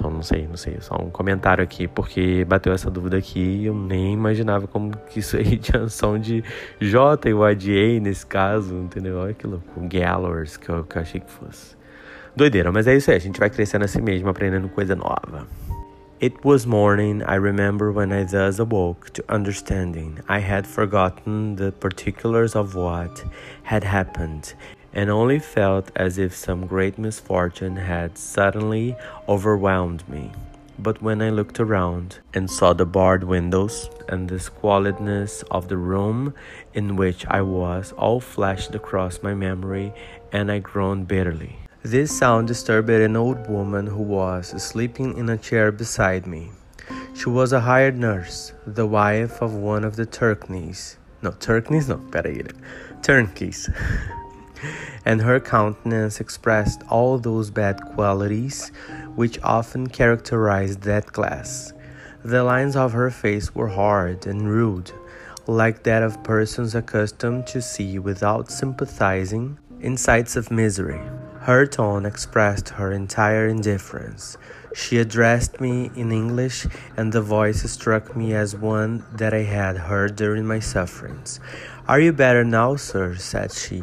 Então 0.00 0.10
não 0.10 0.22
sei, 0.22 0.48
não 0.48 0.56
sei, 0.56 0.78
só 0.80 0.96
um 0.96 1.10
comentário 1.10 1.62
aqui, 1.62 1.86
porque 1.86 2.42
bateu 2.46 2.72
essa 2.72 2.90
dúvida 2.90 3.18
aqui 3.18 3.38
e 3.38 3.66
eu 3.66 3.74
nem 3.74 4.14
imaginava 4.14 4.66
como 4.66 4.96
que 4.96 5.18
isso 5.18 5.36
aí 5.36 5.58
tinha 5.58 5.86
som 5.92 6.18
de 6.18 6.42
J 6.80 7.28
e 7.28 7.34
o 7.34 7.44
ADA 7.44 8.00
nesse 8.00 8.24
caso, 8.24 8.74
entendeu? 8.76 9.18
Olha 9.18 9.34
que 9.34 9.46
louco, 9.46 9.66
Gallers 9.76 10.56
que 10.56 10.70
eu, 10.70 10.84
que 10.84 10.96
eu 10.96 11.02
achei 11.02 11.20
que 11.20 11.30
fosse. 11.30 11.76
Doideira, 12.34 12.72
mas 12.72 12.86
é 12.86 12.96
isso 12.96 13.10
aí, 13.10 13.18
a 13.18 13.20
gente 13.20 13.38
vai 13.38 13.50
crescendo 13.50 13.84
assim 13.84 14.00
mesmo, 14.00 14.30
aprendendo 14.30 14.70
coisa 14.70 14.96
nova. 14.96 15.46
It 16.22 16.34
was 16.44 16.64
morning, 16.64 17.20
I 17.28 17.36
remember 17.36 17.92
when 17.92 18.10
I 18.10 18.24
thus 18.24 18.58
awoke 18.58 19.10
to 19.12 19.24
understanding. 19.28 20.14
I 20.30 20.38
had 20.40 20.66
forgotten 20.66 21.56
the 21.56 21.72
particulars 21.72 22.56
of 22.56 22.74
what 22.74 23.22
had 23.64 23.84
happened 23.84 24.54
and 24.92 25.10
only 25.10 25.38
felt 25.38 25.90
as 25.96 26.18
if 26.18 26.34
some 26.34 26.66
great 26.66 26.98
misfortune 26.98 27.76
had 27.76 28.18
suddenly 28.18 28.96
overwhelmed 29.28 30.08
me. 30.08 30.32
but 30.82 31.02
when 31.02 31.20
I 31.20 31.28
looked 31.28 31.60
around 31.60 32.18
and 32.32 32.50
saw 32.50 32.72
the 32.72 32.86
barred 32.86 33.24
windows 33.24 33.90
and 34.08 34.28
the 34.28 34.36
squalidness 34.40 35.44
of 35.50 35.68
the 35.68 35.76
room 35.76 36.32
in 36.72 36.96
which 36.96 37.26
I 37.26 37.42
was, 37.42 37.92
all 37.92 38.20
flashed 38.20 38.74
across 38.74 39.22
my 39.22 39.34
memory, 39.34 39.92
and 40.32 40.50
I 40.50 40.58
groaned 40.60 41.06
bitterly. 41.06 41.58
This 41.82 42.16
sound 42.16 42.48
disturbed 42.48 42.88
an 42.90 43.16
old 43.16 43.48
woman 43.48 43.86
who 43.88 44.02
was 44.02 44.54
sleeping 44.62 45.16
in 45.18 45.28
a 45.28 45.36
chair 45.36 45.70
beside 45.72 46.26
me. 46.26 46.50
She 47.14 47.28
was 47.28 47.52
a 47.52 47.60
hired 47.60 47.98
nurse, 47.98 48.52
the 48.66 48.86
wife 48.86 49.42
of 49.42 49.52
one 49.54 49.84
of 49.84 49.96
the 49.96 50.06
Turkneys. 50.06 50.96
No, 51.22 51.32
Turkneys? 51.32 51.88
No, 51.88 51.96
peraí. 51.96 52.52
Turnkeys. 53.02 53.68
and 55.04 55.20
her 55.20 55.40
countenance 55.40 56.20
expressed 56.20 56.82
all 56.88 57.18
those 57.18 57.50
bad 57.50 57.80
qualities 57.94 58.70
which 59.14 59.38
often 59.42 59.86
characterized 59.86 60.82
that 60.82 61.12
class. 61.12 61.72
The 62.24 62.44
lines 62.44 62.76
of 62.76 62.92
her 62.92 63.10
face 63.10 63.54
were 63.54 63.68
hard 63.68 64.26
and 64.26 64.50
rude, 64.50 64.92
like 65.46 65.82
that 65.84 66.02
of 66.02 66.22
persons 66.22 66.74
accustomed 66.74 67.46
to 67.48 67.62
see 67.62 67.98
without 67.98 68.50
sympathizing 68.50 69.58
in 69.80 69.96
sights 69.96 70.36
of 70.36 70.50
misery. 70.50 71.00
Her 71.40 71.66
tone 71.66 72.04
expressed 72.04 72.68
her 72.70 72.92
entire 72.92 73.48
indifference. 73.48 74.36
She 74.74 74.98
addressed 74.98 75.60
me 75.60 75.90
in 75.96 76.12
English, 76.12 76.66
and 76.96 77.12
the 77.12 77.22
voice 77.22 77.62
struck 77.70 78.14
me 78.14 78.34
as 78.34 78.54
one 78.54 79.04
that 79.14 79.32
I 79.32 79.42
had 79.42 79.78
heard 79.78 80.16
during 80.16 80.46
my 80.46 80.60
sufferings. 80.60 81.40
Are 81.88 81.98
you 81.98 82.12
better 82.12 82.44
now, 82.44 82.76
sir? 82.76 83.16
said 83.16 83.52
she. 83.52 83.82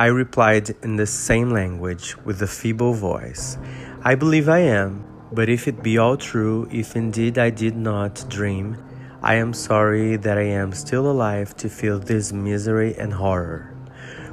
I 0.00 0.06
replied 0.06 0.76
in 0.84 0.94
the 0.94 1.06
same 1.06 1.50
language, 1.50 2.16
with 2.24 2.40
a 2.40 2.46
feeble 2.46 2.94
voice. 2.94 3.58
I 4.04 4.14
believe 4.14 4.48
I 4.48 4.60
am, 4.60 5.04
but 5.32 5.48
if 5.48 5.66
it 5.66 5.82
be 5.82 5.98
all 5.98 6.16
true, 6.16 6.68
if 6.70 6.94
indeed 6.94 7.36
I 7.36 7.50
did 7.50 7.76
not 7.76 8.24
dream, 8.28 8.76
I 9.24 9.34
am 9.34 9.52
sorry 9.52 10.14
that 10.14 10.38
I 10.38 10.46
am 10.54 10.70
still 10.72 11.10
alive 11.10 11.56
to 11.56 11.68
feel 11.68 11.98
this 11.98 12.32
misery 12.32 12.94
and 12.94 13.12
horror. 13.12 13.74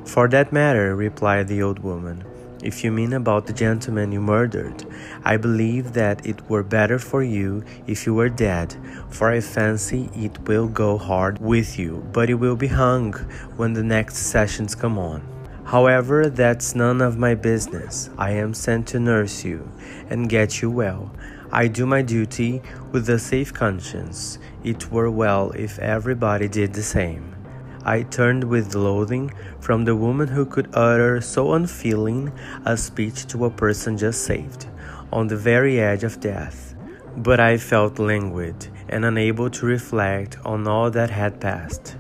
For 0.06 0.28
that 0.28 0.54
matter, 0.54 0.96
replied 0.96 1.48
the 1.48 1.64
old 1.64 1.80
woman, 1.80 2.24
if 2.62 2.84
you 2.84 2.92
mean 2.92 3.14
about 3.14 3.48
the 3.48 3.54
gentleman 3.54 4.12
you 4.12 4.22
murdered, 4.22 4.86
I 5.24 5.38
believe 5.38 5.94
that 5.94 6.24
it 6.28 6.48
were 6.48 6.62
better 6.62 7.00
for 7.00 7.24
you 7.24 7.64
if 7.88 8.06
you 8.06 8.14
were 8.14 8.30
dead, 8.30 8.76
for 9.10 9.32
I 9.32 9.40
fancy 9.40 10.12
it 10.14 10.48
will 10.48 10.68
go 10.68 11.00
hard 11.00 11.40
with 11.40 11.80
you, 11.80 12.08
but 12.14 12.30
it 12.30 12.36
will 12.36 12.56
be 12.56 12.68
hung 12.68 13.14
when 13.58 13.74
the 13.74 13.84
next 13.84 14.18
sessions 14.18 14.76
come 14.76 15.00
on. 15.00 15.35
However, 15.66 16.30
that's 16.30 16.76
none 16.76 17.02
of 17.02 17.18
my 17.18 17.34
business. 17.34 18.12
I 18.18 18.32
am 18.32 18.54
sent 18.54 18.88
to 18.90 19.00
nurse 19.00 19.44
you 19.44 19.68
and 20.10 20.30
get 20.30 20.62
you 20.62 20.70
well. 20.70 21.12
I 21.52 21.68
do 21.68 21.86
my 21.86 22.04
duty 22.04 22.62
with 22.92 23.10
a 23.10 23.18
safe 23.18 23.52
conscience. 23.52 24.38
It 24.64 24.92
were 24.92 25.10
well 25.10 25.52
if 25.52 25.80
everybody 25.80 26.48
did 26.48 26.74
the 26.74 26.84
same. 26.84 27.36
I 27.84 28.04
turned 28.04 28.44
with 28.44 28.76
loathing 28.76 29.32
from 29.60 29.86
the 29.86 29.96
woman 29.96 30.28
who 30.28 30.46
could 30.46 30.70
utter 30.74 31.20
so 31.22 31.54
unfeeling 31.54 32.32
a 32.66 32.78
speech 32.78 33.26
to 33.28 33.46
a 33.46 33.50
person 33.50 33.98
just 33.98 34.24
saved, 34.24 34.68
on 35.12 35.28
the 35.28 35.38
very 35.38 35.80
edge 35.80 36.04
of 36.04 36.20
death. 36.20 36.76
But 37.18 37.40
I 37.40 37.58
felt 37.58 37.98
languid 38.00 38.68
and 38.90 39.06
unable 39.06 39.50
to 39.50 39.66
reflect 39.66 40.38
on 40.46 40.68
all 40.68 40.92
that 40.92 41.10
had 41.10 41.40
passed. 41.40 41.96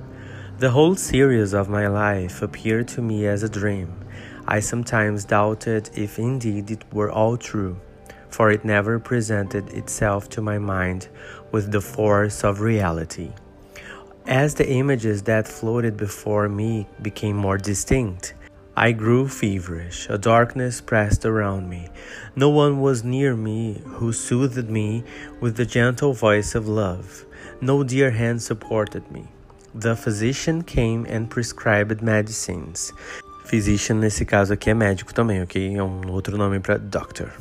The 0.57 0.71
whole 0.71 0.95
series 0.95 1.53
of 1.53 1.67
my 1.67 1.87
life 1.87 2.41
appeared 2.41 2.87
to 2.89 3.01
me 3.01 3.27
as 3.27 3.43
a 3.43 3.49
dream. 3.49 3.93
I 4.47 4.61
sometimes 4.61 5.25
doubted 5.25 5.89
if 5.95 6.17
indeed 6.17 6.71
it 6.71 6.93
were 6.93 7.11
all 7.11 7.35
true, 7.35 7.77
for 8.29 8.49
it 8.49 8.63
never 8.63 8.97
presented 8.97 9.67
itself 9.73 10.29
to 10.29 10.41
my 10.41 10.57
mind 10.57 11.09
with 11.51 11.73
the 11.73 11.81
force 11.81 12.45
of 12.45 12.61
reality. 12.61 13.33
As 14.27 14.55
the 14.55 14.71
images 14.71 15.23
that 15.23 15.45
floated 15.45 15.97
before 15.97 16.47
me 16.47 16.87
became 17.01 17.35
more 17.35 17.57
distinct, 17.57 18.33
I 18.77 18.93
grew 18.93 19.27
feverish. 19.27 20.07
A 20.09 20.17
darkness 20.17 20.79
pressed 20.79 21.25
around 21.25 21.69
me. 21.69 21.89
No 22.33 22.47
one 22.47 22.79
was 22.79 23.03
near 23.03 23.35
me 23.35 23.81
who 23.83 24.13
soothed 24.13 24.69
me 24.69 25.03
with 25.41 25.57
the 25.57 25.65
gentle 25.65 26.13
voice 26.13 26.55
of 26.55 26.65
love. 26.65 27.25
No 27.59 27.83
dear 27.83 28.11
hand 28.11 28.41
supported 28.41 29.11
me. 29.11 29.27
The 29.77 29.93
physician 29.93 30.63
came 30.63 31.05
and 31.05 31.29
prescribed 31.29 32.01
medicines. 32.01 32.93
Physician 33.43 33.99
nesse 33.99 34.23
caso 34.23 34.53
aqui 34.53 34.69
é 34.69 34.73
médico 34.73 35.13
também, 35.13 35.43
ok? 35.43 35.75
É 35.75 35.83
um 35.83 36.09
outro 36.11 36.37
nome 36.37 36.61
para 36.61 36.77
doctor. 36.77 37.33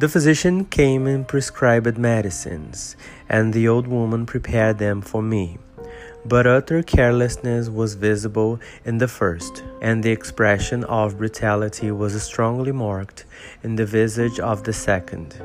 The 0.00 0.08
physician 0.08 0.64
came 0.64 1.08
and 1.08 1.22
prescribed 1.22 1.96
medicines, 2.00 2.96
and 3.28 3.52
the 3.52 3.68
old 3.68 3.86
woman 3.86 4.26
prepared 4.26 4.78
them 4.78 5.00
for 5.00 5.22
me. 5.22 5.56
But 6.24 6.48
utter 6.48 6.82
carelessness 6.82 7.68
was 7.68 7.94
visible 7.94 8.58
in 8.84 8.98
the 8.98 9.06
first, 9.06 9.62
and 9.80 10.02
the 10.02 10.10
expression 10.10 10.82
of 10.82 11.16
brutality 11.16 11.92
was 11.92 12.20
strongly 12.20 12.72
marked 12.72 13.24
in 13.62 13.76
the 13.76 13.86
visage 13.86 14.40
of 14.40 14.64
the 14.64 14.72
second. 14.72 15.40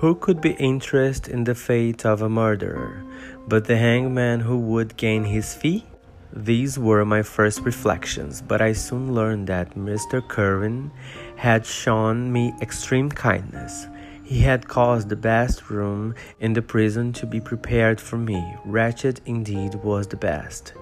Who 0.00 0.14
could 0.14 0.42
be 0.42 0.52
interested 0.52 1.32
in 1.32 1.44
the 1.44 1.54
fate 1.54 2.04
of 2.04 2.20
a 2.20 2.28
murderer? 2.28 3.02
but 3.48 3.64
the 3.64 3.76
hangman 3.76 4.40
who 4.40 4.58
would 4.58 4.96
gain 4.96 5.24
his 5.24 5.54
fee? 5.54 5.84
These 6.32 6.78
were 6.78 7.04
my 7.04 7.22
first 7.22 7.60
reflections, 7.60 8.42
but 8.42 8.60
I 8.60 8.72
soon 8.72 9.14
learned 9.14 9.46
that 9.46 9.74
Mr. 9.74 10.20
Kirwin 10.20 10.90
had 11.36 11.64
shown 11.64 12.32
me 12.32 12.52
extreme 12.60 13.08
kindness. 13.08 13.86
He 14.24 14.40
had 14.40 14.68
caused 14.68 15.08
the 15.08 15.16
best 15.16 15.70
room 15.70 16.14
in 16.40 16.52
the 16.52 16.62
prison 16.62 17.12
to 17.14 17.26
be 17.26 17.40
prepared 17.40 18.00
for 18.00 18.18
me. 18.18 18.56
Wretched 18.64 19.20
indeed 19.24 19.76
was 19.76 20.08
the 20.08 20.16
best. 20.16 20.74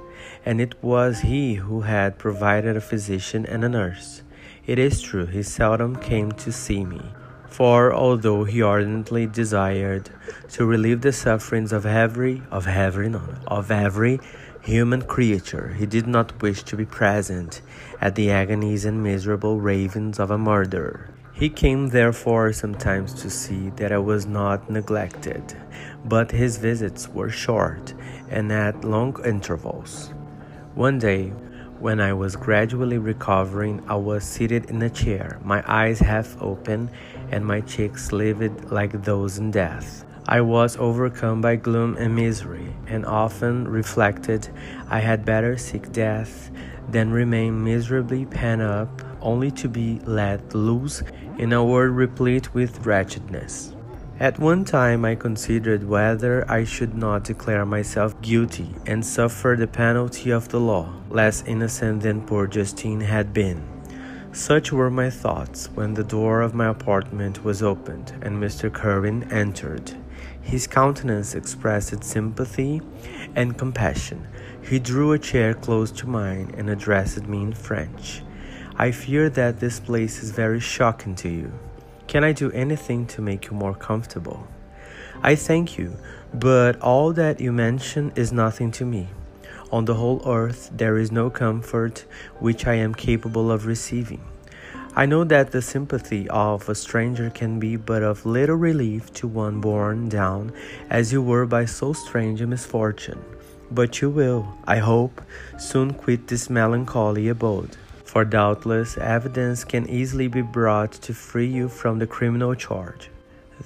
And 0.45 0.61
it 0.61 0.75
was 0.83 1.21
he 1.21 1.55
who 1.55 1.83
had 1.83 2.19
provided 2.19 2.77
a 2.77 2.81
physician 2.81 3.45
and 3.47 3.63
a 3.63 3.69
nurse. 3.69 4.23
It 4.67 4.79
is 4.79 5.03
true, 5.03 5.27
he 5.27 5.43
seldom 5.43 5.97
came 5.97 6.33
to 6.33 6.51
see 6.51 6.85
me 6.85 7.03
for 7.55 7.95
although 7.95 8.43
he 8.43 8.61
ardently 8.61 9.27
desired 9.29 10.11
to 10.51 10.67
relieve 10.67 11.03
the 11.03 11.13
sufferings 11.13 11.73
of 11.73 11.87
every 11.87 12.43
of 12.51 12.67
every 12.67 13.09
no, 13.09 13.23
of 13.47 13.71
every 13.71 14.19
human 14.61 15.01
creature, 15.03 15.69
he 15.79 15.87
did 15.87 16.05
not 16.05 16.43
wish 16.43 16.65
to 16.65 16.77
be 16.77 16.85
present 16.85 17.63
at 18.01 18.17
the 18.17 18.29
agonies 18.29 18.85
and 18.85 19.01
miserable 19.01 19.61
ravings 19.61 20.19
of 20.19 20.33
a 20.33 20.39
murderer. 20.39 21.11
He 21.33 21.49
came 21.49 21.91
therefore 21.91 22.53
sometimes 22.53 23.15
to 23.23 23.31
see 23.31 23.71
that 23.77 23.93
I 23.93 23.99
was 23.99 24.27
not 24.27 24.69
neglected, 24.69 25.57
but 26.05 26.33
his 26.33 26.57
visits 26.57 27.09
were 27.09 27.31
short 27.31 27.95
and 28.31 28.51
at 28.51 28.85
long 28.85 29.15
intervals. 29.25 30.13
One 30.75 30.99
day, 30.99 31.33
when 31.85 32.01
I 32.01 32.15
was 32.15 32.35
gradually 32.35 32.97
recovering, 32.97 33.85
I 33.87 33.97
was 33.97 34.25
seated 34.25 34.71
in 34.71 34.81
a 34.81 34.89
chair, 34.89 35.39
my 35.45 35.63
eyes 35.67 35.99
half 35.99 36.35
open 36.41 36.89
and 37.31 37.45
my 37.45 37.61
cheeks 37.61 38.11
livid 38.11 38.71
like 38.71 39.05
those 39.05 39.37
in 39.37 39.51
death. 39.51 40.03
I 40.27 40.41
was 40.41 40.79
overcome 40.79 41.43
by 41.43 41.57
gloom 41.57 41.99
and 41.99 42.17
misery, 42.17 42.75
and 42.87 43.05
often 43.05 43.69
reflected 43.69 44.49
I 44.89 45.01
had 45.01 45.27
better 45.27 45.59
seek 45.59 45.93
death 45.93 46.51
than 46.89 47.11
remain 47.11 47.63
miserably 47.63 48.25
pent 48.25 48.63
up, 48.63 49.03
only 49.21 49.51
to 49.51 49.69
be 49.69 50.01
let 50.07 50.55
loose 50.55 51.03
in 51.37 51.53
a 51.53 51.63
world 51.63 51.95
replete 51.95 52.55
with 52.55 52.87
wretchedness. 52.87 53.74
At 54.21 54.39
one 54.39 54.65
time, 54.65 55.05
I 55.05 55.17
considered 55.17 55.89
whether 55.89 56.49
I 56.49 56.63
should 56.63 56.95
not 56.95 57.25
declare 57.25 57.67
myself 57.67 58.21
guilty 58.23 58.73
and 58.87 59.05
suffer 59.05 59.57
the 59.59 59.67
penalty 59.67 60.31
of 60.31 60.51
the 60.51 60.61
law, 60.61 60.95
less 61.11 61.43
innocent 61.47 62.03
than 62.03 62.23
poor 62.23 62.47
Justine 62.47 63.01
had 63.01 63.33
been. 63.33 63.65
Such 64.31 64.71
were 64.71 64.91
my 64.91 65.11
thoughts 65.11 65.69
when 65.75 65.95
the 65.95 66.05
door 66.05 66.43
of 66.43 66.55
my 66.55 66.69
apartment 66.69 67.43
was 67.43 67.61
opened 67.61 68.13
and 68.23 68.41
Mr. 68.41 68.71
Kirwin 68.71 69.33
entered. 69.33 69.93
His 70.41 70.69
countenance 70.69 71.35
expressed 71.35 72.05
sympathy 72.05 72.83
and 73.35 73.59
compassion. 73.59 74.29
He 74.63 74.79
drew 74.79 75.11
a 75.11 75.19
chair 75.19 75.55
close 75.55 75.91
to 75.91 76.07
mine 76.07 76.55
and 76.57 76.71
addressed 76.71 77.27
me 77.27 77.43
in 77.43 77.53
French. 77.53 78.23
I 78.77 78.93
fear 78.93 79.29
that 79.31 79.59
this 79.59 79.81
place 79.81 80.23
is 80.23 80.31
very 80.31 80.61
shocking 80.61 81.17
to 81.17 81.29
you. 81.29 81.53
Can 82.07 82.23
I 82.23 82.33
do 82.33 82.53
anything 82.53 83.07
to 83.07 83.23
make 83.23 83.47
you 83.47 83.53
more 83.53 83.75
comfortable? 83.75 84.47
I 85.23 85.35
thank 85.35 85.79
you, 85.79 85.97
but 86.33 86.81
all 86.81 87.13
that 87.15 87.41
you 87.41 87.51
mention 87.53 88.13
is 88.15 88.31
nothing 88.31 88.71
to 88.73 88.85
me. 88.85 89.09
On 89.73 89.87
the 89.87 89.95
whole 89.95 90.23
earth, 90.27 90.71
there 90.73 90.99
is 90.99 91.11
no 91.11 91.31
comfort 91.31 92.05
which 92.39 92.67
I 92.67 92.75
am 92.75 92.95
capable 92.95 93.51
of 93.51 93.67
receiving. 93.67 94.23
I 94.95 95.07
know 95.07 95.25
that 95.25 95.51
the 95.51 95.63
sympathy 95.63 96.29
of 96.29 96.69
a 96.69 96.75
stranger 96.75 97.31
can 97.31 97.59
be 97.59 97.77
but 97.77 98.03
of 98.03 98.27
little 98.27 98.57
relief 98.57 99.13
to 99.15 99.27
one 99.27 99.61
borne 99.61 100.09
down 100.09 100.53
as 100.91 101.13
you 101.13 101.21
were 101.23 101.47
by 101.47 101.65
so 101.65 101.93
strange 101.93 102.41
a 102.41 102.47
misfortune. 102.47 103.25
But 103.71 104.01
you 104.01 104.11
will, 104.11 104.57
I 104.67 104.77
hope, 104.77 105.23
soon 105.59 105.95
quit 105.95 106.29
this 106.29 106.49
melancholy 106.49 107.29
abode 107.29 107.77
for 108.15 108.25
doubtless 108.25 108.97
evidence 108.99 109.65
can 109.65 109.91
easily 109.91 110.29
be 110.29 110.41
brought 110.41 110.93
to 110.93 111.13
free 111.13 111.49
you 111.49 111.69
from 111.69 111.99
the 111.99 112.07
criminal 112.07 112.55
charge. 112.55 113.11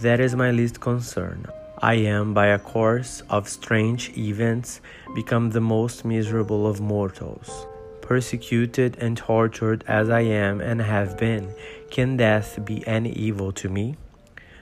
That 0.01 0.21
is 0.21 0.35
my 0.35 0.53
least 0.53 0.81
concern. 0.81 1.45
I 1.83 1.97
am, 1.97 2.33
by 2.33 2.47
a 2.47 2.59
course 2.59 3.23
of 3.29 3.47
strange 3.47 4.17
events, 4.17 4.81
become 5.15 5.51
the 5.51 5.61
most 5.61 6.03
miserable 6.07 6.67
of 6.67 6.81
mortals. 6.81 7.67
Persecuted 8.01 8.97
and 8.99 9.19
tortured 9.19 9.85
as 9.87 10.09
I 10.09 10.21
am 10.21 10.63
and 10.63 10.81
have 10.81 11.19
been, 11.19 11.53
can 11.91 12.17
death 12.17 12.59
be 12.65 12.87
any 12.87 13.13
evil 13.13 13.53
to 13.53 13.69
me? 13.69 13.97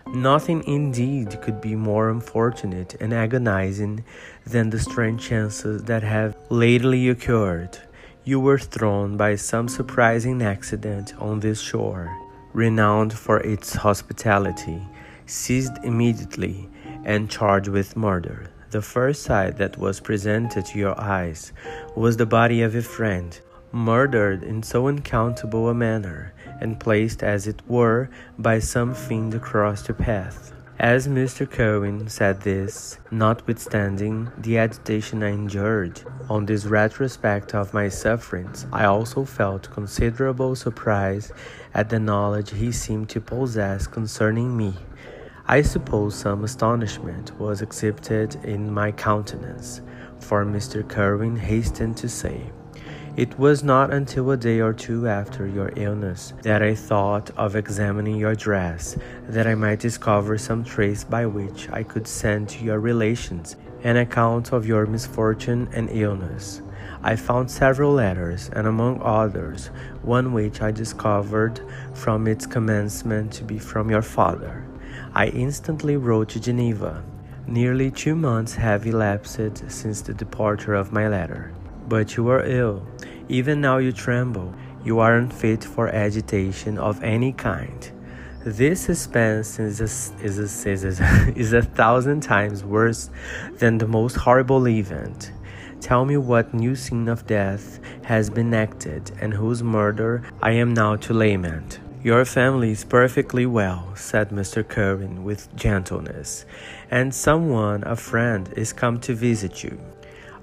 Nothing 0.09 0.64
indeed 0.66 1.40
could 1.43 1.61
be 1.61 1.76
more 1.76 2.11
unfortunate 2.11 2.97
and 3.00 3.14
agonizing 3.14 4.02
than 4.45 4.71
the 4.71 4.81
strange 4.81 5.23
chances 5.23 5.85
that 5.85 6.02
have 6.02 6.37
lately 6.50 7.09
occurred. 7.09 7.78
You 8.28 8.40
were 8.40 8.59
thrown 8.59 9.16
by 9.16 9.37
some 9.37 9.68
surprising 9.68 10.42
accident 10.42 11.14
on 11.21 11.38
this 11.38 11.61
shore, 11.61 12.11
renowned 12.52 13.12
for 13.12 13.38
its 13.38 13.76
hospitality, 13.76 14.83
seized 15.26 15.78
immediately, 15.85 16.68
and 17.04 17.30
charged 17.30 17.68
with 17.68 17.97
murder. 17.97 18.50
The 18.73 18.83
first 18.83 19.23
sight 19.23 19.59
that 19.59 19.78
was 19.78 20.00
presented 20.00 20.66
to 20.66 20.78
your 20.80 21.00
eyes 21.00 21.52
was 21.95 22.16
the 22.16 22.26
body 22.26 22.62
of 22.62 22.75
a 22.75 22.83
friend, 22.83 23.38
murdered 23.71 24.42
in 24.42 24.64
so 24.64 24.88
uncountable 24.88 25.68
a 25.68 25.75
manner, 25.75 26.33
and 26.61 26.80
placed 26.80 27.23
as 27.23 27.47
it 27.47 27.62
were 27.68 28.11
by 28.40 28.59
some 28.59 28.92
fiend 28.92 29.35
across 29.35 29.83
the 29.83 29.95
path. 29.95 30.52
As 30.78 31.09
Mr. 31.09 31.50
Cohen 31.50 32.06
said 32.06 32.42
this, 32.42 32.99
notwithstanding 33.11 34.30
the 34.37 34.59
agitation 34.59 35.23
I 35.23 35.30
endured 35.30 36.02
on 36.28 36.45
this 36.45 36.66
retrospect 36.66 37.54
of 37.54 37.73
my 37.73 37.88
sufferings, 37.88 38.66
I 38.75 38.85
also 38.85 39.25
felt 39.25 39.71
considerable 39.71 40.54
surprise 40.54 41.33
at 41.73 41.88
the 41.88 41.99
knowledge 41.99 42.50
he 42.50 42.73
seemed 42.73 43.09
to 43.11 43.23
possess 43.23 43.87
concerning 43.87 44.54
me. 44.54 44.75
I 45.47 45.62
suppose 45.62 46.14
some 46.14 46.45
astonishment 46.45 47.33
was 47.40 47.62
exhibited 47.62 48.35
in 48.45 48.71
my 48.71 48.92
countenance, 48.92 49.80
for 50.21 50.45
Mr. 50.45 50.83
Kirwin 50.87 51.38
hastened 51.38 51.97
to 51.97 52.09
say, 52.11 52.52
it 53.16 53.38
was 53.38 53.64
not 53.64 53.90
until 53.90 54.30
a 54.30 54.37
day 54.37 54.61
or 54.61 54.75
two 54.75 55.08
after 55.08 55.46
your 55.46 55.73
illness 55.76 56.35
that 56.42 56.62
I 56.62 56.75
thought 56.75 57.30
of 57.38 57.56
examining 57.56 58.16
your 58.16 58.35
dress, 58.35 58.99
that 59.28 59.46
I 59.46 59.54
might 59.54 59.80
discover 59.80 60.37
some 60.37 60.62
trace 60.62 61.02
by 61.02 61.25
which 61.25 61.68
I 61.70 61.82
could 61.82 62.06
send 62.06 62.50
to 62.50 62.64
your 62.64 62.78
relations 62.78 63.56
an 63.82 63.96
account 63.96 64.52
of 64.52 64.66
your 64.66 64.85
misfortune 64.85 65.66
and 65.73 65.88
illness. 65.90 66.61
I 67.02 67.16
found 67.16 67.50
several 67.50 67.92
letters, 67.92 68.50
and 68.52 68.66
among 68.66 69.00
others, 69.00 69.68
one 70.02 70.32
which 70.32 70.61
I 70.61 70.70
discovered 70.70 71.61
from 71.94 72.26
its 72.26 72.46
commencement 72.46 73.32
to 73.35 73.44
be 73.44 73.58
from 73.58 73.90
your 73.90 74.02
father. 74.02 74.66
I 75.14 75.28
instantly 75.28 75.96
wrote 75.96 76.30
to 76.30 76.40
Geneva. 76.40 77.02
Nearly 77.46 77.90
two 77.90 78.16
months 78.16 78.54
have 78.54 78.87
elapsed 78.87 79.68
since 79.68 80.02
the 80.02 80.12
departure 80.12 80.75
of 80.75 80.92
my 80.92 81.08
letter. 81.08 81.54
But 81.88 82.16
you 82.16 82.28
are 82.28 82.44
ill. 82.44 82.85
Even 83.28 83.61
now 83.61 83.78
you 83.78 83.92
tremble. 83.92 84.54
You 84.85 85.00
are 85.00 85.16
unfit 85.16 85.64
for 85.64 85.88
agitation 85.88 86.78
of 86.78 87.02
any 87.02 87.33
kind. 87.33 87.90
This 88.45 88.83
suspense 88.83 89.59
is 89.59 89.80
a, 89.80 90.25
is, 90.25 90.38
a, 90.38 90.71
is, 90.71 91.00
a, 91.00 91.33
is 91.37 91.52
a 91.52 91.62
thousand 91.62 92.21
times 92.21 92.62
worse 92.62 93.11
than 93.59 93.78
the 93.78 93.88
most 93.88 94.14
horrible 94.14 94.68
event. 94.68 95.33
Tell 95.80 96.04
me 96.04 96.16
what 96.16 96.54
new 96.54 96.76
scene 96.76 97.09
of 97.09 97.26
death 97.26 97.80
has 98.04 98.30
been 98.30 98.54
acted, 98.54 99.11
and 99.21 99.35
whose 99.35 99.62
murder 99.62 100.23
I 100.40 100.52
am 100.52 100.73
now 100.73 100.95
to 100.97 101.12
lament. 101.12 101.80
Your 102.04 102.25
family 102.25 102.71
is 102.71 102.85
perfectly 102.85 103.47
well, 103.47 103.92
said 103.97 104.30
Mr. 104.30 104.62
Kirwin 104.62 105.25
with 105.25 105.54
gentleness, 105.56 106.47
and 106.88 107.12
someone, 107.12 107.83
a 107.83 107.96
friend, 107.96 108.48
is 108.57 108.72
come 108.72 109.00
to 109.00 109.14
visit 109.14 109.64
you. 109.64 109.77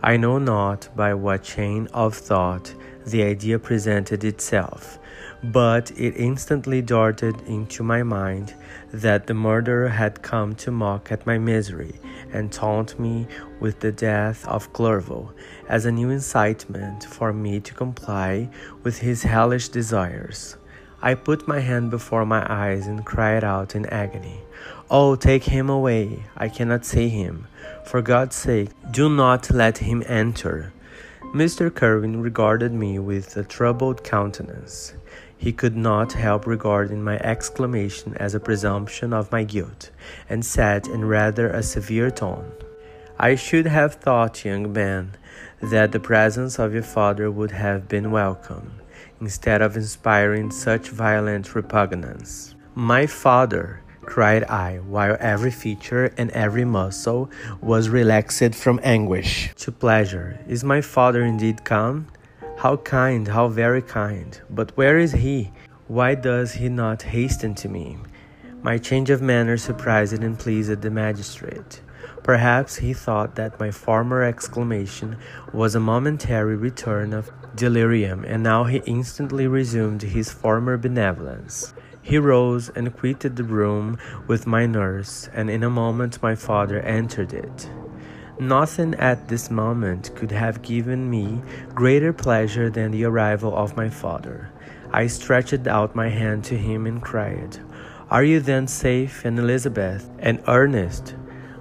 I 0.06 0.18
know 0.18 0.38
not 0.38 0.90
by 0.98 1.14
what 1.14 1.44
chain 1.44 1.88
of 1.94 2.14
thought 2.14 2.76
the 3.06 3.24
idea 3.24 3.58
presented 3.58 4.26
itself, 4.26 5.00
but 5.42 5.92
it 5.92 6.18
instantly 6.18 6.82
darted 6.82 7.40
into 7.48 7.84
my 7.84 8.04
mind 8.04 8.54
that 8.92 9.28
the 9.28 9.34
murderer 9.34 9.88
had 9.88 10.22
come 10.22 10.56
to 10.56 10.72
mock 10.72 11.10
at 11.10 11.26
my 11.26 11.38
misery 11.38 11.96
and 12.34 12.52
taunt 12.52 13.00
me 13.00 13.28
with 13.62 13.80
the 13.80 13.94
death 13.94 14.46
of 14.46 14.74
Clerval 14.74 15.34
as 15.70 15.86
a 15.86 15.92
new 15.92 16.10
incitement 16.10 17.06
for 17.06 17.32
me 17.32 17.62
to 17.62 17.74
comply 17.74 18.50
with 18.84 18.98
his 18.98 19.24
hellish 19.24 19.70
desires. 19.70 20.58
I 21.02 21.16
put 21.16 21.48
my 21.48 21.62
hand 21.62 21.92
before 21.92 22.26
my 22.26 22.46
eyes 22.52 22.88
and 22.88 23.06
cried 23.06 23.46
out 23.46 23.74
in 23.74 23.86
agony, 23.86 24.42
Oh, 24.96 25.16
take 25.16 25.46
him 25.46 25.72
away! 25.72 26.26
I 26.38 26.50
cannot 26.50 26.86
see 26.86 27.10
him. 27.10 27.48
For 27.84 28.04
God's 28.04 28.36
sake, 28.36 28.70
do 28.92 29.10
not 29.10 29.50
let 29.50 29.80
him 29.80 30.04
enter. 30.06 30.72
Mr. 31.34 31.72
Kirwin 31.72 32.22
regarded 32.22 32.72
me 32.74 33.00
with 33.00 33.36
a 33.36 33.44
troubled 33.44 34.04
countenance. 34.04 34.94
He 35.36 35.52
could 35.52 35.76
not 35.76 36.14
help 36.14 36.46
regarding 36.46 37.04
my 37.04 37.18
exclamation 37.18 38.16
as 38.18 38.36
a 38.36 38.40
presumption 38.40 39.14
of 39.14 39.32
my 39.32 39.44
guilt, 39.44 39.90
and 40.30 40.46
said 40.46 40.86
in 40.86 41.06
rather 41.06 41.50
a 41.50 41.64
severe 41.64 42.12
tone, 42.12 42.52
I 43.18 43.34
should 43.34 43.66
have 43.66 43.96
thought, 43.96 44.46
young 44.46 44.72
man, 44.72 45.14
that 45.60 45.92
the 45.92 46.00
presence 46.00 46.60
of 46.60 46.72
your 46.72 46.84
father 46.84 47.32
would 47.32 47.50
have 47.50 47.88
been 47.88 48.12
welcome, 48.12 48.74
instead 49.20 49.64
of 49.64 49.76
inspiring 49.76 50.52
such 50.52 50.90
violent 50.90 51.56
repugnance. 51.56 52.54
My 52.76 53.08
father, 53.08 53.82
cried 54.06 54.44
I, 54.44 54.78
while 54.78 55.18
every 55.20 55.52
feature 55.52 56.14
and 56.18 56.30
every 56.32 56.66
muscle 56.66 57.30
was 57.62 57.90
relaxed 57.90 58.56
from 58.56 58.80
anguish 58.84 59.54
to 59.58 59.72
pleasure. 59.72 60.40
Is 60.48 60.64
my 60.64 60.82
father 60.82 61.24
indeed 61.24 61.64
come? 61.64 62.08
How 62.58 62.78
kind, 62.78 63.28
how 63.28 63.48
very 63.48 63.82
kind. 63.82 64.40
But 64.50 64.76
where 64.78 64.98
is 64.98 65.12
he? 65.12 65.52
Why 65.88 66.16
does 66.16 66.54
he 66.54 66.70
not 66.70 67.02
hasten 67.02 67.56
to 67.56 67.70
me? 67.70 67.98
My 68.62 68.78
change 68.78 69.10
of 69.10 69.22
manner 69.22 69.58
surprised 69.58 70.24
and 70.24 70.40
pleased 70.40 70.82
the 70.82 70.90
magistrate. 70.90 71.82
Perhaps 72.24 72.78
he 72.78 72.94
thought 72.94 73.36
that 73.36 73.60
my 73.60 73.70
former 73.70 74.24
exclamation 74.24 75.18
was 75.52 75.76
a 75.76 75.80
momentary 75.82 76.56
return 76.56 77.12
of 77.14 77.30
delirium, 77.56 78.24
and 78.24 78.42
now 78.42 78.64
he 78.64 78.82
instantly 78.86 79.48
resumed 79.48 80.02
his 80.02 80.32
former 80.32 80.78
benevolence. 80.78 81.74
He 82.04 82.18
rose 82.18 82.70
and 82.70 82.96
quitted 82.96 83.38
the 83.38 83.46
room 83.46 83.98
with 84.28 84.46
my 84.46 84.66
nurse, 84.66 85.30
and 85.34 85.50
in 85.50 85.64
a 85.64 85.70
moment 85.70 86.22
my 86.22 86.36
father 86.36 86.82
entered 86.82 87.34
it. 87.34 87.70
Nothing 88.38 88.94
at 88.96 89.30
this 89.30 89.50
moment 89.50 90.14
could 90.14 90.32
have 90.32 90.62
given 90.62 91.10
me 91.10 91.42
greater 91.74 92.12
pleasure 92.12 92.70
than 92.70 92.92
the 92.92 93.06
arrival 93.06 93.56
of 93.56 93.78
my 93.78 93.88
father. 93.88 94.50
I 94.92 95.08
stretched 95.08 95.66
out 95.66 95.96
my 95.96 96.10
hand 96.10 96.44
to 96.46 96.58
him 96.58 96.86
and 96.86 97.02
cried, 97.02 97.60
Are 98.12 98.24
you 98.24 98.42
then 98.42 98.68
safe, 98.68 99.24
and 99.24 99.40
Elizabeth, 99.40 100.10
and 100.20 100.44
Ernest? 100.46 101.16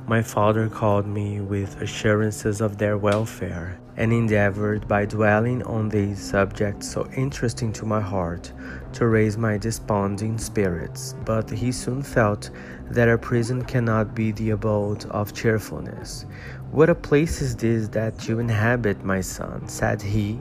My 0.07 0.21
father 0.21 0.69
called 0.69 1.07
me 1.07 1.41
with 1.41 1.81
assurances 1.81 2.61
of 2.61 2.77
their 2.77 2.99
welfare, 2.99 3.79
and 3.97 4.13
endeavored 4.13 4.89
by 4.89 5.05
dwelling 5.05 5.63
on 5.63 5.89
these 5.89 6.21
subjects 6.21 6.91
so 6.91 7.09
interesting 7.17 7.73
to 7.75 7.87
my 7.87 8.01
heart 8.01 8.53
to 8.95 9.07
raise 9.07 9.39
my 9.39 9.59
desponding 9.59 10.39
spirits, 10.39 11.15
but 11.25 11.49
he 11.49 11.71
soon 11.71 12.03
felt 12.03 12.51
that 12.91 13.09
a 13.09 13.17
prison 13.17 13.65
cannot 13.65 14.15
be 14.15 14.33
the 14.33 14.51
abode 14.51 15.05
of 15.07 15.35
cheerfulness. 15.35 16.27
What 16.73 16.91
a 16.91 16.95
place 16.95 17.41
is 17.41 17.55
this 17.55 17.89
that 17.89 18.29
you 18.29 18.39
inhabit, 18.39 19.05
my 19.05 19.21
son, 19.21 19.69
said 19.69 20.03
he, 20.03 20.41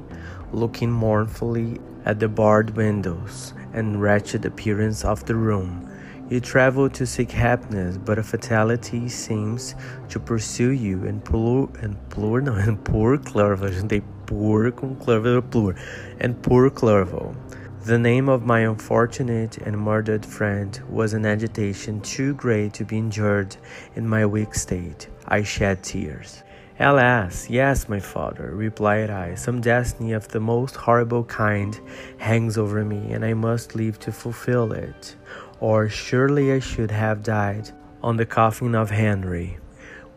looking 0.52 0.91
mournfully 0.91 1.80
at 2.06 2.19
the 2.19 2.28
barred 2.28 2.76
windows 2.76 3.54
and 3.74 4.02
wretched 4.02 4.45
appearance 4.45 5.06
of 5.06 5.26
the 5.26 5.36
room. 5.36 5.88
You 6.31 6.39
travel 6.39 6.89
to 6.91 7.05
seek 7.05 7.29
happiness, 7.29 7.97
but 7.97 8.17
a 8.17 8.23
fatality 8.23 9.09
seems 9.09 9.75
to 10.07 10.17
pursue 10.17 10.71
you 10.71 11.03
and 11.05 11.21
plur 11.21 11.67
and 11.81 11.97
plur 12.09 12.39
não, 12.39 12.55
and 12.67 12.81
poor 12.85 13.17
Clerval. 13.17 13.69
Tem 13.89 14.01
poor 14.27 14.71
com 14.71 14.95
Clerval 14.95 15.41
plur 15.41 15.75
and 16.21 16.41
poor 16.41 16.69
Clerval. 16.69 17.35
The 17.83 17.99
name 17.99 18.29
of 18.29 18.45
my 18.45 18.61
unfortunate 18.61 19.57
and 19.57 19.77
murdered 19.77 20.25
friend 20.25 20.81
was 20.89 21.13
an 21.13 21.25
agitation 21.25 21.99
too 21.99 22.33
great 22.35 22.75
to 22.75 22.85
be 22.85 22.97
endured 22.97 23.57
in 23.97 24.07
my 24.07 24.25
weak 24.25 24.55
state. 24.55 25.09
I 25.27 25.43
shed 25.43 25.83
tears. 25.83 26.43
Alas, 26.81 27.49
yes, 27.49 27.87
my 27.87 27.99
father, 27.99 28.51
replied 28.55 29.09
I, 29.09 29.35
some 29.35 29.61
destiny 29.61 30.13
of 30.13 30.27
the 30.29 30.39
most 30.39 30.75
horrible 30.75 31.23
kind 31.23 31.79
hangs 32.17 32.57
over 32.57 32.83
me, 32.83 33.13
and 33.13 33.23
I 33.23 33.33
must 33.33 33.75
live 33.75 33.99
to 33.99 34.11
fulfill 34.11 34.73
it 34.73 35.15
or 35.61 35.87
surely 35.87 36.51
I 36.51 36.59
should 36.59 36.91
have 36.91 37.23
died 37.23 37.69
on 38.03 38.17
the 38.17 38.25
coffin 38.25 38.75
of 38.75 38.89
Henry. 38.89 39.57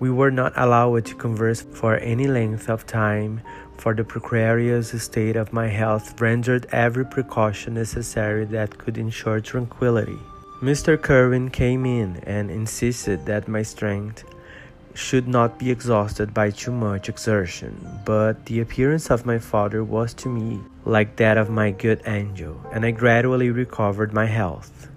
We 0.01 0.11
were 0.11 0.31
not 0.31 0.55
allowed 0.57 1.05
to 1.07 1.15
converse 1.15 1.61
for 1.61 1.97
any 1.99 2.27
length 2.27 2.69
of 2.69 2.87
time, 2.87 3.43
for 3.77 3.95
the 3.95 4.05
precarious 4.05 4.91
state 5.03 5.37
of 5.37 5.53
my 5.53 5.69
health 5.69 6.21
rendered 6.21 6.67
every 6.73 7.05
precaution 7.05 7.75
necessary 7.75 8.47
that 8.47 8.79
could 8.79 8.99
ensure 8.99 9.41
tranquillity. 9.41 10.19
Mr. 10.63 10.97
Kirwin 10.97 11.53
came 11.53 11.85
in 11.85 12.17
and 12.25 12.51
insisted 12.51 13.27
that 13.27 13.47
my 13.47 13.63
strength 13.63 14.25
should 14.95 15.29
not 15.29 15.59
be 15.59 15.71
exhausted 15.71 16.33
by 16.33 16.51
too 16.51 16.73
much 16.73 17.09
exertion, 17.09 17.75
but 18.05 18.47
the 18.47 18.61
appearance 18.61 19.11
of 19.11 19.27
my 19.27 19.39
father 19.39 19.83
was 19.85 20.15
to 20.15 20.29
me 20.29 20.61
like 20.85 21.17
that 21.17 21.37
of 21.37 21.51
my 21.51 21.71
good 21.71 22.01
angel, 22.07 22.61
and 22.73 22.85
I 22.85 22.93
gradually 22.93 23.51
recovered 23.51 24.13
my 24.13 24.27
health. 24.27 24.89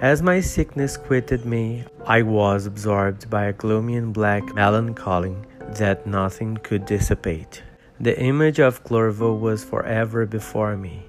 As 0.00 0.22
my 0.22 0.40
sickness 0.40 0.96
quitted 0.96 1.44
me, 1.44 1.84
I 2.06 2.22
was 2.22 2.64
absorbed 2.64 3.28
by 3.28 3.44
a 3.44 3.52
gloomy 3.52 3.96
and 3.96 4.14
black 4.14 4.54
melancholy 4.54 5.36
that 5.76 6.06
nothing 6.06 6.56
could 6.62 6.86
dissipate. 6.86 7.62
The 7.98 8.18
image 8.18 8.60
of 8.60 8.82
Clerval 8.84 9.38
was 9.38 9.62
forever 9.62 10.24
before 10.24 10.76
me, 10.76 11.04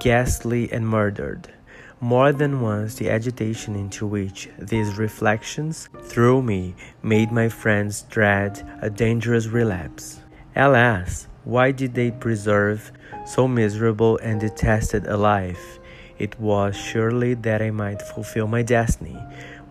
ghastly 0.00 0.72
and 0.72 0.88
murdered. 0.88 1.52
More 2.00 2.32
than 2.32 2.60
once, 2.60 2.96
the 2.96 3.08
agitation 3.08 3.74
into 3.74 4.06
which 4.06 4.50
these 4.58 4.98
reflections 4.98 5.88
threw 6.02 6.42
me 6.42 6.74
made 7.02 7.32
my 7.32 7.48
friends 7.48 8.02
dread 8.02 8.62
a 8.82 8.90
dangerous 8.90 9.46
relapse. 9.46 10.20
Alas, 10.54 11.28
why 11.44 11.70
did 11.70 11.94
they 11.94 12.10
preserve 12.10 12.92
so 13.26 13.48
miserable 13.48 14.18
and 14.18 14.40
detested 14.40 15.06
a 15.06 15.16
life? 15.16 15.78
It 16.18 16.38
was 16.38 16.76
surely 16.76 17.34
that 17.34 17.62
I 17.62 17.70
might 17.70 18.02
fulfill 18.02 18.48
my 18.48 18.62
destiny, 18.62 19.18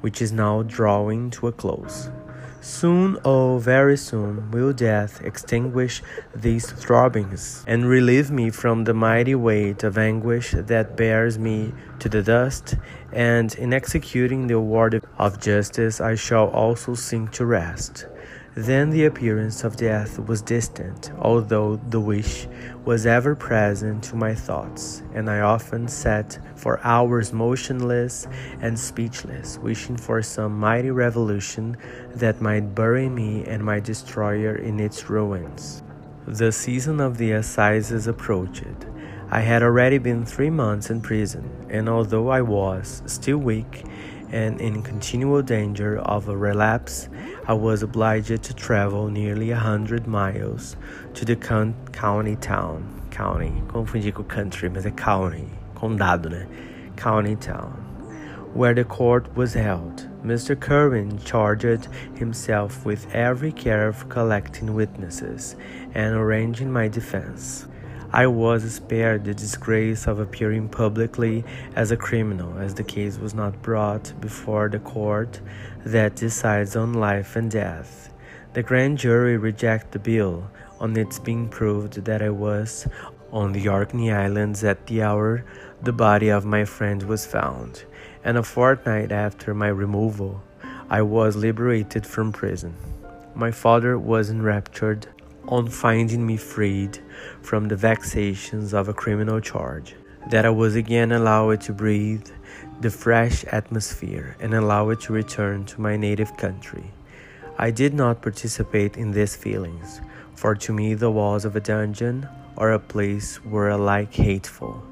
which 0.02 0.22
is 0.22 0.32
now 0.32 0.64
drawing 0.64 1.30
to 1.32 1.48
a 1.48 1.52
close. 1.52 2.10
Soon, 2.64 3.18
oh, 3.26 3.58
very 3.58 3.98
soon, 3.98 4.50
will 4.52 4.72
death 4.72 5.22
extinguish 5.22 6.02
these 6.34 6.72
throbbings 6.72 7.62
and 7.68 7.86
relieve 7.86 8.32
me 8.32 8.52
from 8.52 8.86
the 8.86 8.94
mighty 8.94 9.36
weight 9.36 9.84
of 9.84 9.98
anguish 9.98 10.56
that 10.58 10.96
bears 10.96 11.38
me 11.38 11.74
to 12.00 12.08
the 12.08 12.24
dust, 12.24 12.76
and 13.12 13.54
in 13.56 13.74
executing 13.74 14.48
the 14.48 14.56
award 14.56 15.04
of 15.18 15.42
justice, 15.42 16.00
I 16.00 16.16
shall 16.16 16.48
also 16.48 16.96
sink 16.96 17.34
to 17.34 17.46
rest. 17.46 18.06
Then 18.56 18.92
the 18.92 19.06
appearance 19.06 19.64
of 19.64 19.78
death 19.78 20.20
was 20.20 20.44
distant, 20.44 21.12
although 21.18 21.78
the 21.90 22.00
wish 22.00 22.48
was 22.86 23.08
ever 23.08 23.34
present 23.34 24.04
to 24.04 24.16
my 24.16 24.36
thoughts, 24.36 25.02
and 25.16 25.28
I 25.28 25.40
often 25.40 25.88
sat 25.88 26.38
for 26.56 26.80
hours 26.84 27.34
motionless 27.34 28.28
and 28.62 28.78
speechless, 28.78 29.58
wishing 29.58 29.98
for 29.98 30.22
some 30.22 30.60
mighty 30.60 30.92
revolution 30.92 31.78
that 32.14 32.42
might 32.42 32.76
bury 32.76 33.10
me 33.10 33.44
and 33.46 33.66
my 33.66 33.80
destroyer 33.80 34.56
in 34.56 34.80
its 34.80 35.10
ruins. 35.10 35.82
The 36.28 36.52
season 36.52 37.00
of 37.00 37.18
the 37.18 37.32
assizes 37.32 38.06
approached. 38.06 38.86
I 39.32 39.40
had 39.40 39.64
already 39.64 39.98
been 39.98 40.26
three 40.26 40.52
months 40.52 40.92
in 40.92 41.02
prison, 41.02 41.50
and 41.72 41.90
although 41.90 42.30
I 42.30 42.42
was 42.42 43.02
still 43.08 43.40
weak 43.40 43.84
and 44.34 44.60
in 44.60 44.82
continual 44.82 45.44
danger 45.44 46.00
of 46.00 46.28
a 46.28 46.36
relapse, 46.36 47.08
I 47.48 47.54
was 47.54 47.84
obliged 47.84 48.42
to 48.42 48.54
travel 48.56 49.08
nearly 49.08 49.52
a 49.52 49.56
hundred 49.56 50.08
miles 50.08 50.76
to 51.14 51.24
the 51.24 51.36
county 51.36 52.36
town. 52.38 53.02
County, 53.12 53.52
confundi 53.68 54.12
com 54.12 54.24
country, 54.24 54.70
mas 54.70 54.88
é 54.88 54.92
county, 54.92 55.48
condado, 55.76 56.32
né? 56.32 56.48
County 56.96 57.36
town, 57.36 57.74
where 58.56 58.74
the 58.74 58.84
court 58.84 59.28
was 59.36 59.54
held. 59.54 60.10
Mr. 60.24 60.56
Kirwin 60.56 61.24
charged 61.24 61.88
himself 62.16 62.86
with 62.86 63.06
every 63.14 63.52
care 63.52 63.88
of 63.88 64.10
collecting 64.10 64.74
witnesses 64.74 65.56
and 65.94 66.16
arranging 66.16 66.72
my 66.72 66.88
defense. 66.88 67.68
I 68.16 68.28
was 68.28 68.76
spared 68.76 69.26
the 69.26 69.34
disgrace 69.34 70.06
of 70.06 70.20
appearing 70.20 70.70
publicly 70.70 71.44
as 71.76 71.90
a 71.90 71.98
criminal, 71.98 72.60
as 72.60 72.76
the 72.76 72.84
case 72.84 73.18
was 73.18 73.34
not 73.34 73.64
brought 73.64 74.14
before 74.22 74.70
the 74.70 74.78
court 74.78 75.40
that 75.84 76.16
decides 76.16 76.76
on 76.76 76.94
life 76.94 77.36
and 77.36 77.50
death. 77.50 78.14
The 78.54 78.62
grand 78.62 79.00
jury 79.00 79.36
rejected 79.38 79.94
the 79.94 79.98
bill 79.98 80.48
on 80.80 80.96
its 80.96 81.18
being 81.18 81.50
proved 81.50 82.06
that 82.06 82.22
I 82.22 82.30
was 82.30 82.88
on 83.32 83.52
the 83.52 83.68
Orkney 83.68 84.12
Islands 84.12 84.64
at 84.64 84.86
the 84.86 85.02
hour 85.02 85.44
the 85.82 85.92
body 85.92 86.30
of 86.30 86.46
my 86.46 86.66
friend 86.66 87.02
was 87.02 87.26
found, 87.26 87.84
and 88.24 88.38
a 88.38 88.44
fortnight 88.44 89.12
after 89.12 89.56
my 89.56 89.70
removal, 89.70 90.44
I 90.88 91.02
was 91.02 91.36
liberated 91.36 92.06
from 92.06 92.32
prison. 92.32 92.76
My 93.34 93.50
father 93.50 93.98
was 93.98 94.30
enraptured 94.30 95.08
on 95.48 95.68
finding 95.68 96.26
me 96.26 96.38
freed 96.38 97.00
from 97.42 97.68
the 97.68 97.76
vexations 97.76 98.74
of 98.74 98.88
a 98.88 98.94
criminal 98.94 99.40
charge, 99.40 99.96
that 100.30 100.46
I 100.46 100.50
was 100.50 100.76
again 100.76 101.12
allowed 101.12 101.62
to 101.62 101.74
breathe 101.74 102.30
the 102.82 102.90
fresh 102.90 103.44
atmosphere 103.46 104.36
and 104.40 104.54
allowed 104.54 105.02
to 105.02 105.14
return 105.14 105.66
to 105.66 105.82
my 105.82 105.98
native 105.98 106.36
country. 106.38 106.92
I 107.58 107.72
did 107.72 107.94
not 107.94 108.22
participate 108.22 108.98
in 108.98 109.12
these 109.12 109.36
feelings, 109.36 110.02
for 110.36 110.56
to 110.56 110.74
me 110.74 110.94
the 110.94 111.12
walls 111.12 111.46
of 111.46 111.56
a 111.56 111.60
dungeon 111.60 112.28
or 112.56 112.72
a 112.72 112.80
place 112.80 113.44
were 113.44 113.70
alike 113.70 114.14
hateful. 114.14 114.84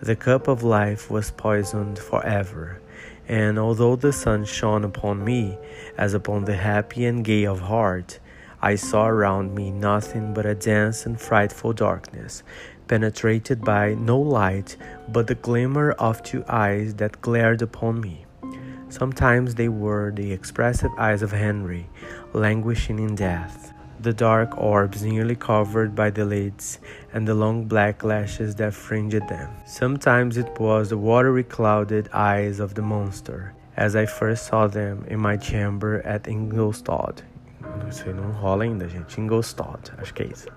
The 0.00 0.16
cup 0.16 0.48
of 0.48 0.62
life 0.62 1.10
was 1.10 1.30
poisoned 1.30 1.98
forever, 1.98 2.80
and 3.28 3.58
although 3.58 3.96
the 3.96 4.12
sun 4.12 4.44
shone 4.44 4.84
upon 4.84 5.24
me 5.24 5.56
as 5.96 6.12
upon 6.12 6.44
the 6.44 6.56
happy 6.56 7.06
and 7.06 7.24
gay 7.24 7.44
of 7.44 7.60
heart, 7.60 8.18
I 8.64 8.76
saw 8.76 9.08
around 9.08 9.56
me 9.56 9.72
nothing 9.72 10.34
but 10.34 10.46
a 10.46 10.54
dense 10.54 11.04
and 11.04 11.20
frightful 11.20 11.72
darkness, 11.72 12.44
penetrated 12.86 13.64
by 13.64 13.94
no 13.94 14.20
light 14.20 14.76
but 15.08 15.26
the 15.26 15.34
glimmer 15.34 15.90
of 15.92 16.22
two 16.22 16.44
eyes 16.48 16.94
that 16.94 17.20
glared 17.20 17.60
upon 17.60 18.00
me. 18.00 18.24
Sometimes 18.88 19.56
they 19.56 19.68
were 19.68 20.12
the 20.14 20.30
expressive 20.30 20.92
eyes 20.96 21.22
of 21.22 21.32
Henry, 21.32 21.88
languishing 22.32 23.00
in 23.00 23.16
death, 23.16 23.72
the 23.98 24.12
dark 24.12 24.56
orbs 24.56 25.02
nearly 25.02 25.34
covered 25.34 25.96
by 25.96 26.10
the 26.10 26.24
lids, 26.24 26.78
and 27.12 27.26
the 27.26 27.34
long 27.34 27.64
black 27.64 28.04
lashes 28.04 28.54
that 28.56 28.74
fringed 28.74 29.28
them. 29.28 29.50
Sometimes 29.66 30.36
it 30.36 30.60
was 30.60 30.90
the 30.90 30.98
watery 30.98 31.42
clouded 31.42 32.08
eyes 32.12 32.60
of 32.60 32.74
the 32.74 32.82
monster, 32.82 33.54
as 33.76 33.96
I 33.96 34.06
first 34.06 34.46
saw 34.46 34.68
them 34.68 35.04
in 35.08 35.18
my 35.18 35.36
chamber 35.36 36.00
at 36.02 36.28
Ingolstadt 36.28 37.22
Isso 37.88 38.08
aí 38.08 38.14
não 38.14 38.30
rola 38.32 38.64
ainda, 38.64 38.88
gente. 38.88 39.20
Acho 39.98 40.14
que 40.14 40.22
é 40.22 40.26
isso. 40.26 40.48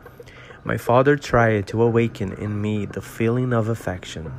My 0.64 0.78
father 0.78 1.16
tried 1.16 1.68
to 1.68 1.82
awaken 1.84 2.34
in 2.40 2.60
me 2.60 2.88
the 2.88 3.02
feeling 3.02 3.54
of 3.54 3.70
affection, 3.70 4.32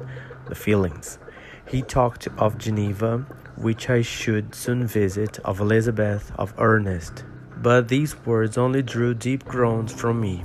the 0.48 0.56
feelings. 0.56 1.20
He 1.68 1.82
talked 1.82 2.28
of 2.36 2.58
Geneva, 2.58 3.24
which 3.56 3.88
I 3.88 4.02
should 4.02 4.54
soon 4.54 4.86
visit, 4.86 5.38
of 5.44 5.60
Elizabeth, 5.60 6.32
of 6.36 6.52
Ernest. 6.58 7.24
But 7.62 7.88
these 7.88 8.16
words 8.26 8.58
only 8.58 8.82
drew 8.82 9.14
deep 9.14 9.44
groans 9.44 9.92
from 9.92 10.20
me. 10.20 10.44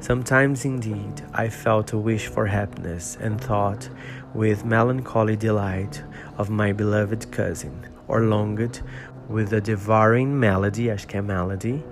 Sometimes, 0.00 0.64
indeed, 0.64 1.22
I 1.32 1.48
felt 1.48 1.92
a 1.92 1.98
wish 1.98 2.26
for 2.26 2.46
happiness, 2.46 3.16
and 3.20 3.40
thought 3.40 3.88
with 4.34 4.64
melancholy 4.64 5.36
delight 5.36 6.02
of 6.38 6.50
my 6.50 6.72
beloved 6.72 7.30
cousin, 7.30 7.86
or 8.08 8.22
longed 8.22 8.82
with 9.30 9.52
a 9.52 9.60
devouring 9.60 10.38
melody, 10.38 10.90
acho 10.90 11.06
que 11.06 11.16
é 11.16 11.22
melody, 11.22 11.82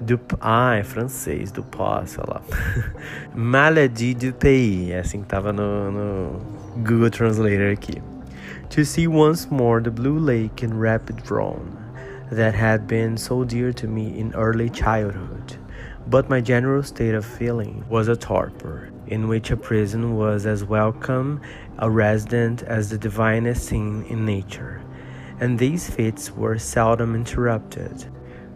do. 0.00 0.18
Ah, 0.40 0.76
é 0.76 0.84
francês, 0.84 1.50
do 1.50 1.62
pós, 1.62 2.10
sei 2.10 2.24
lá. 2.26 2.40
Du 4.16 4.32
pays, 4.34 4.90
é 4.90 5.00
assim 5.00 5.22
que 5.22 5.26
tava 5.26 5.52
no, 5.52 5.90
no 5.90 6.40
Google 6.76 7.10
Translator 7.10 7.72
aqui. 7.72 8.00
To 8.70 8.84
see 8.84 9.06
once 9.06 9.50
more 9.50 9.82
the 9.82 9.90
blue 9.90 10.18
lake 10.18 10.64
in 10.64 10.78
rapid 10.78 11.28
Rhone 11.30 11.76
that 12.30 12.54
had 12.54 12.86
been 12.86 13.16
so 13.16 13.44
dear 13.44 13.72
to 13.72 13.86
me 13.86 14.18
in 14.18 14.32
early 14.34 14.70
childhood. 14.70 15.58
But 16.06 16.28
my 16.28 16.40
general 16.40 16.82
state 16.82 17.14
of 17.14 17.24
feeling 17.24 17.84
was 17.88 18.08
a 18.08 18.16
torpor, 18.16 18.90
in 19.06 19.28
which 19.28 19.50
a 19.50 19.56
prison 19.56 20.16
was 20.16 20.46
as 20.46 20.64
welcome 20.64 21.40
a 21.78 21.90
resident 21.90 22.62
as 22.62 22.88
the 22.88 22.98
divinest 22.98 23.66
scene 23.66 24.04
in 24.08 24.24
nature 24.24 24.80
and 25.40 25.58
these 25.58 25.88
fits 25.88 26.30
were 26.30 26.58
seldom 26.58 27.14
interrupted, 27.14 28.06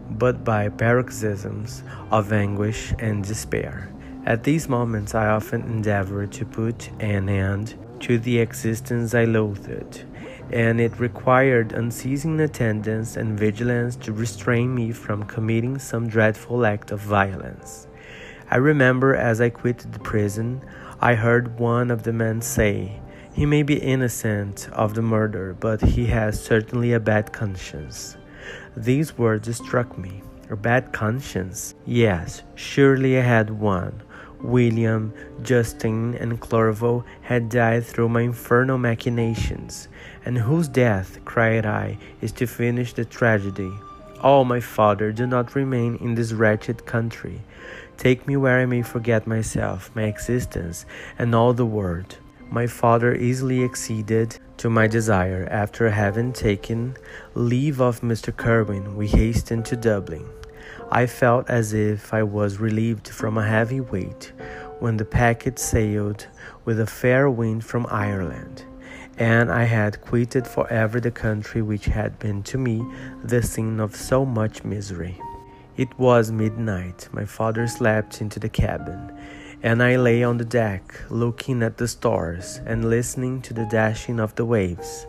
but 0.09 0.43
by 0.43 0.69
paroxysms 0.69 1.83
of 2.11 2.33
anguish 2.33 2.93
and 2.99 3.23
despair. 3.23 3.91
At 4.25 4.43
these 4.43 4.67
moments, 4.67 5.15
I 5.15 5.27
often 5.27 5.61
endeavored 5.61 6.31
to 6.33 6.45
put 6.45 6.89
an 6.99 7.29
end 7.29 7.75
to 8.01 8.17
the 8.17 8.39
existence 8.39 9.13
I 9.13 9.25
loathed, 9.25 10.03
and 10.51 10.79
it 10.79 10.99
required 10.99 11.73
unceasing 11.73 12.39
attendance 12.39 13.17
and 13.17 13.37
vigilance 13.37 13.95
to 13.97 14.13
restrain 14.13 14.73
me 14.73 14.91
from 14.91 15.23
committing 15.23 15.79
some 15.79 16.07
dreadful 16.07 16.65
act 16.65 16.91
of 16.91 16.99
violence. 16.99 17.87
I 18.51 18.57
remember 18.57 19.15
as 19.15 19.41
I 19.41 19.49
quitted 19.49 19.93
the 19.93 19.99
prison, 19.99 20.61
I 20.99 21.15
heard 21.15 21.59
one 21.59 21.91
of 21.91 22.03
the 22.03 22.13
men 22.13 22.41
say, 22.41 22.99
he 23.39 23.45
may 23.45 23.63
be 23.63 23.79
innocent 23.79 24.67
of 24.73 24.95
the 24.95 25.01
murder, 25.01 25.55
but 25.61 25.79
he 25.79 26.05
has 26.05 26.37
certainly 26.43 26.91
a 26.91 26.99
bad 26.99 27.31
conscience. 27.31 28.17
These 28.75 29.17
words 29.17 29.55
struck 29.55 29.97
me. 29.97 30.21
A 30.49 30.57
bad 30.57 30.91
conscience? 30.91 31.73
Yes, 31.85 32.41
surely 32.55 33.17
I 33.17 33.21
had 33.21 33.49
one. 33.49 34.03
William, 34.41 35.13
Justin, 35.41 36.15
and 36.15 36.41
Clerval 36.41 37.05
had 37.21 37.47
died 37.47 37.85
through 37.85 38.09
my 38.09 38.23
infernal 38.23 38.77
machinations, 38.77 39.87
and 40.25 40.37
whose 40.37 40.67
death, 40.67 41.23
cried 41.23 41.65
I, 41.65 41.97
is 42.19 42.33
to 42.33 42.45
finish 42.45 42.91
the 42.91 43.05
tragedy. 43.05 43.71
Oh, 44.21 44.43
my 44.43 44.59
father, 44.59 45.13
do 45.13 45.25
not 45.25 45.55
remain 45.55 45.95
in 46.01 46.15
this 46.15 46.33
wretched 46.33 46.85
country. 46.85 47.39
Take 47.95 48.27
me 48.27 48.35
where 48.35 48.59
I 48.59 48.65
may 48.65 48.81
forget 48.81 49.25
myself, 49.25 49.91
my 49.95 50.03
existence, 50.03 50.85
and 51.17 51.33
all 51.33 51.53
the 51.53 51.65
world. 51.65 52.17
My 52.51 52.65
father 52.65 53.13
easily 53.13 53.63
acceded 53.63 54.39
to 54.57 54.71
my 54.71 54.87
desire. 54.87 55.47
After 55.51 55.91
having 55.91 56.33
taken 56.33 56.97
leave 57.35 57.79
of 57.79 58.01
Mr. 58.01 58.35
Kirwin, 58.35 58.95
we 58.95 59.07
hastened 59.07 59.65
to 59.65 59.75
Dublin. 59.75 60.25
I 60.91 61.05
felt 61.05 61.47
as 61.47 61.73
if 61.73 62.11
I 62.11 62.23
was 62.23 62.57
relieved 62.59 63.07
from 63.07 63.37
a 63.37 63.47
heavy 63.47 63.81
weight 63.81 64.33
when 64.79 64.97
the 64.97 65.05
packet 65.05 65.59
sailed 65.59 66.25
with 66.65 66.79
a 66.79 66.87
fair 66.87 67.29
wind 67.29 67.63
from 67.63 67.85
Ireland, 67.91 68.65
and 69.19 69.51
I 69.51 69.65
had 69.65 70.01
quitted 70.01 70.47
forever 70.47 70.99
the 70.99 71.11
country 71.11 71.61
which 71.61 71.85
had 71.85 72.17
been 72.17 72.41
to 72.43 72.57
me 72.57 72.83
the 73.23 73.43
scene 73.43 73.79
of 73.79 73.95
so 73.95 74.25
much 74.25 74.63
misery. 74.63 75.21
It 75.77 75.99
was 75.99 76.31
midnight. 76.31 77.09
My 77.11 77.25
father 77.25 77.67
slept 77.67 78.21
into 78.21 78.39
the 78.39 78.49
cabin, 78.49 79.15
and 79.61 79.83
I 79.83 79.97
lay 79.97 80.23
on 80.23 80.37
the 80.37 80.45
deck, 80.45 80.93
looking 81.09 81.61
at 81.63 81.77
the 81.77 81.87
stars 81.87 82.61
and 82.65 82.89
listening 82.89 83.41
to 83.43 83.53
the 83.53 83.65
dashing 83.65 84.19
of 84.19 84.35
the 84.35 84.45
waves. 84.45 85.05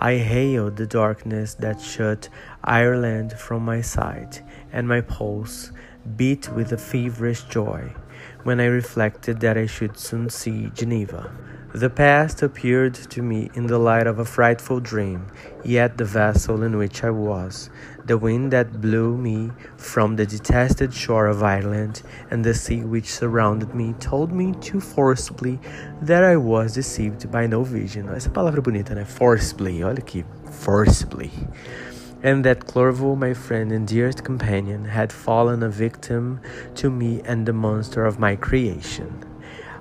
I 0.00 0.16
hailed 0.16 0.76
the 0.76 0.86
darkness 0.86 1.54
that 1.54 1.80
shut 1.80 2.28
Ireland 2.62 3.32
from 3.32 3.64
my 3.64 3.80
sight, 3.80 4.42
and 4.72 4.86
my 4.86 5.00
pulse 5.00 5.72
beat 6.16 6.52
with 6.52 6.72
a 6.72 6.76
feverish 6.76 7.44
joy 7.44 7.94
when 8.42 8.60
I 8.60 8.66
reflected 8.66 9.40
that 9.40 9.56
I 9.56 9.66
should 9.66 9.98
soon 9.98 10.28
see 10.28 10.70
Geneva. 10.74 11.30
The 11.74 11.90
past 11.90 12.40
appeared 12.40 12.94
to 12.94 13.20
me 13.20 13.50
in 13.54 13.66
the 13.66 13.80
light 13.80 14.06
of 14.06 14.20
a 14.20 14.24
frightful 14.24 14.78
dream, 14.78 15.26
yet 15.64 15.98
the 15.98 16.04
vessel 16.04 16.62
in 16.62 16.76
which 16.76 17.02
I 17.02 17.10
was, 17.10 17.68
the 18.04 18.16
wind 18.16 18.52
that 18.52 18.80
blew 18.80 19.16
me 19.16 19.50
from 19.76 20.14
the 20.14 20.24
detested 20.24 20.94
shore 20.94 21.26
of 21.26 21.42
Ireland, 21.42 22.02
and 22.30 22.44
the 22.44 22.54
sea 22.54 22.84
which 22.84 23.12
surrounded 23.12 23.74
me 23.74 23.92
told 23.98 24.30
me 24.30 24.54
too 24.60 24.78
forcibly 24.78 25.58
that 26.00 26.22
I 26.22 26.36
was 26.36 26.74
deceived 26.74 27.32
by 27.32 27.48
no 27.48 27.64
vision. 27.64 28.08
Essa 28.08 28.30
palavra 28.30 28.62
bonita, 28.62 28.94
né? 28.94 29.04
Forcibly, 29.04 29.82
olha 29.82 29.98
aqui, 29.98 30.24
forcibly. 30.52 31.32
And 32.22 32.44
that 32.44 32.68
Clerval, 32.68 33.16
my 33.16 33.34
friend 33.34 33.72
and 33.72 33.84
dearest 33.84 34.22
companion, 34.22 34.84
had 34.84 35.12
fallen 35.12 35.64
a 35.64 35.70
victim 35.70 36.40
to 36.76 36.88
me 36.88 37.20
and 37.24 37.46
the 37.46 37.52
monster 37.52 38.06
of 38.06 38.20
my 38.20 38.36
creation. 38.36 39.33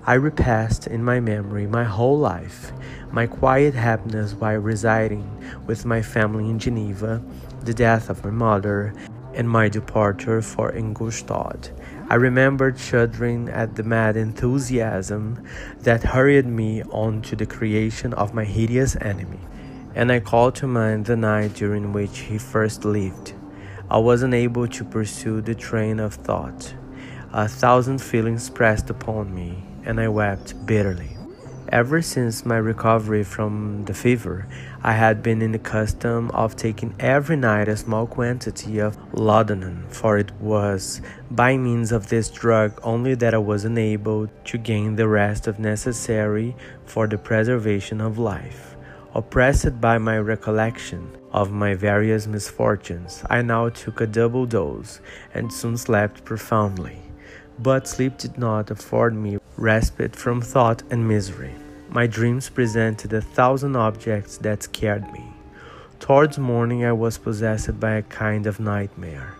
I 0.06 0.16
repassed 0.16 0.88
in 0.88 1.02
my 1.02 1.22
memory 1.22 1.66
my 1.66 1.86
whole 1.86 2.18
life, 2.18 2.74
my 3.14 3.26
quiet 3.26 3.74
happiness 3.74 4.34
while 4.34 4.58
residing 4.58 5.26
with 5.66 5.86
my 5.86 6.02
family 6.02 6.50
in 6.50 6.60
Geneva, 6.60 7.24
the 7.62 7.74
death 7.74 8.10
of 8.10 8.22
my 8.26 8.32
mother, 8.32 8.94
and 9.34 9.50
my 9.50 9.70
departure 9.70 10.42
for 10.42 10.76
Ingolstadt. 10.76 11.72
I 12.10 12.16
remembered 12.16 12.78
shuddering 12.78 13.48
at 13.48 13.76
the 13.76 13.84
mad 13.84 14.18
enthusiasm 14.18 15.42
that 15.80 16.04
hurried 16.04 16.48
me 16.48 16.84
on 16.84 17.22
to 17.22 17.38
the 17.38 17.46
creation 17.46 18.14
of 18.16 18.34
my 18.34 18.44
hideous 18.44 18.98
enemy, 18.98 19.40
and 19.96 20.12
I 20.12 20.20
called 20.20 20.56
to 20.56 20.68
mind 20.68 21.06
the 21.06 21.16
night 21.16 21.54
during 21.54 21.94
which 21.94 22.20
he 22.20 22.38
first 22.38 22.84
lived. 22.84 23.36
I 23.90 24.00
was 24.00 24.22
unable 24.22 24.68
to 24.68 24.84
pursue 24.84 25.40
the 25.40 25.56
train 25.56 26.02
of 26.02 26.14
thought. 26.14 26.74
A 27.32 27.48
thousand 27.48 28.00
feelings 28.00 28.50
pressed 28.50 28.90
upon 28.90 29.34
me, 29.34 29.64
and 29.86 30.00
I 30.00 30.08
wept 30.08 30.66
bitterly. 30.66 31.18
Ever 31.74 32.04
since 32.04 32.46
my 32.46 32.58
recovery 32.58 33.24
from 33.24 33.86
the 33.86 33.96
fever, 33.96 34.46
I 34.84 34.94
had 34.94 35.24
been 35.24 35.42
in 35.42 35.54
the 35.54 35.58
custom 35.58 36.30
of 36.32 36.56
taking 36.56 36.94
every 37.00 37.36
night 37.36 37.68
a 37.68 37.76
small 37.76 38.06
quantity 38.06 38.78
of 38.78 38.96
laudanum, 39.12 39.86
for 39.90 40.20
it 40.20 40.32
was 40.40 41.02
by 41.32 41.58
means 41.58 41.92
of 41.92 42.10
this 42.10 42.30
drug 42.30 42.80
only 42.84 43.16
that 43.16 43.34
I 43.34 43.40
was 43.40 43.66
enabled 43.66 44.30
to 44.46 44.60
gain 44.60 44.98
the 44.98 45.08
rest 45.08 45.48
of 45.48 45.58
necessary 45.58 46.56
for 46.86 47.08
the 47.08 47.18
preservation 47.18 48.02
of 48.02 48.20
life. 48.20 48.76
Oppressed 49.16 49.82
by 49.82 49.98
my 49.98 50.20
recollection 50.20 51.10
of 51.32 51.52
my 51.52 51.74
various 51.74 52.28
misfortunes, 52.28 53.24
I 53.32 53.42
now 53.42 53.70
took 53.70 54.00
a 54.00 54.06
double 54.06 54.46
dose 54.46 55.00
and 55.34 55.52
soon 55.52 55.78
slept 55.78 56.24
profoundly. 56.24 57.00
But 57.58 57.88
sleep 57.88 58.18
did 58.18 58.38
not 58.38 58.70
afford 58.70 59.16
me 59.16 59.38
respite 59.64 60.14
from 60.14 60.42
thought 60.42 60.84
and 60.92 61.08
misery. 61.08 61.56
My 61.90 62.06
dreams 62.06 62.50
presented 62.50 63.14
a 63.14 63.22
thousand 63.22 63.78
objects 63.78 64.38
that 64.40 64.64
scared 64.64 65.10
me. 65.14 65.24
Towards 66.02 66.38
morning, 66.38 66.84
I 66.84 66.92
was 66.92 67.18
possessed 67.18 67.80
by 67.80 67.92
a 67.92 68.02
kind 68.02 68.46
of 68.46 68.60
nightmare. 68.60 69.38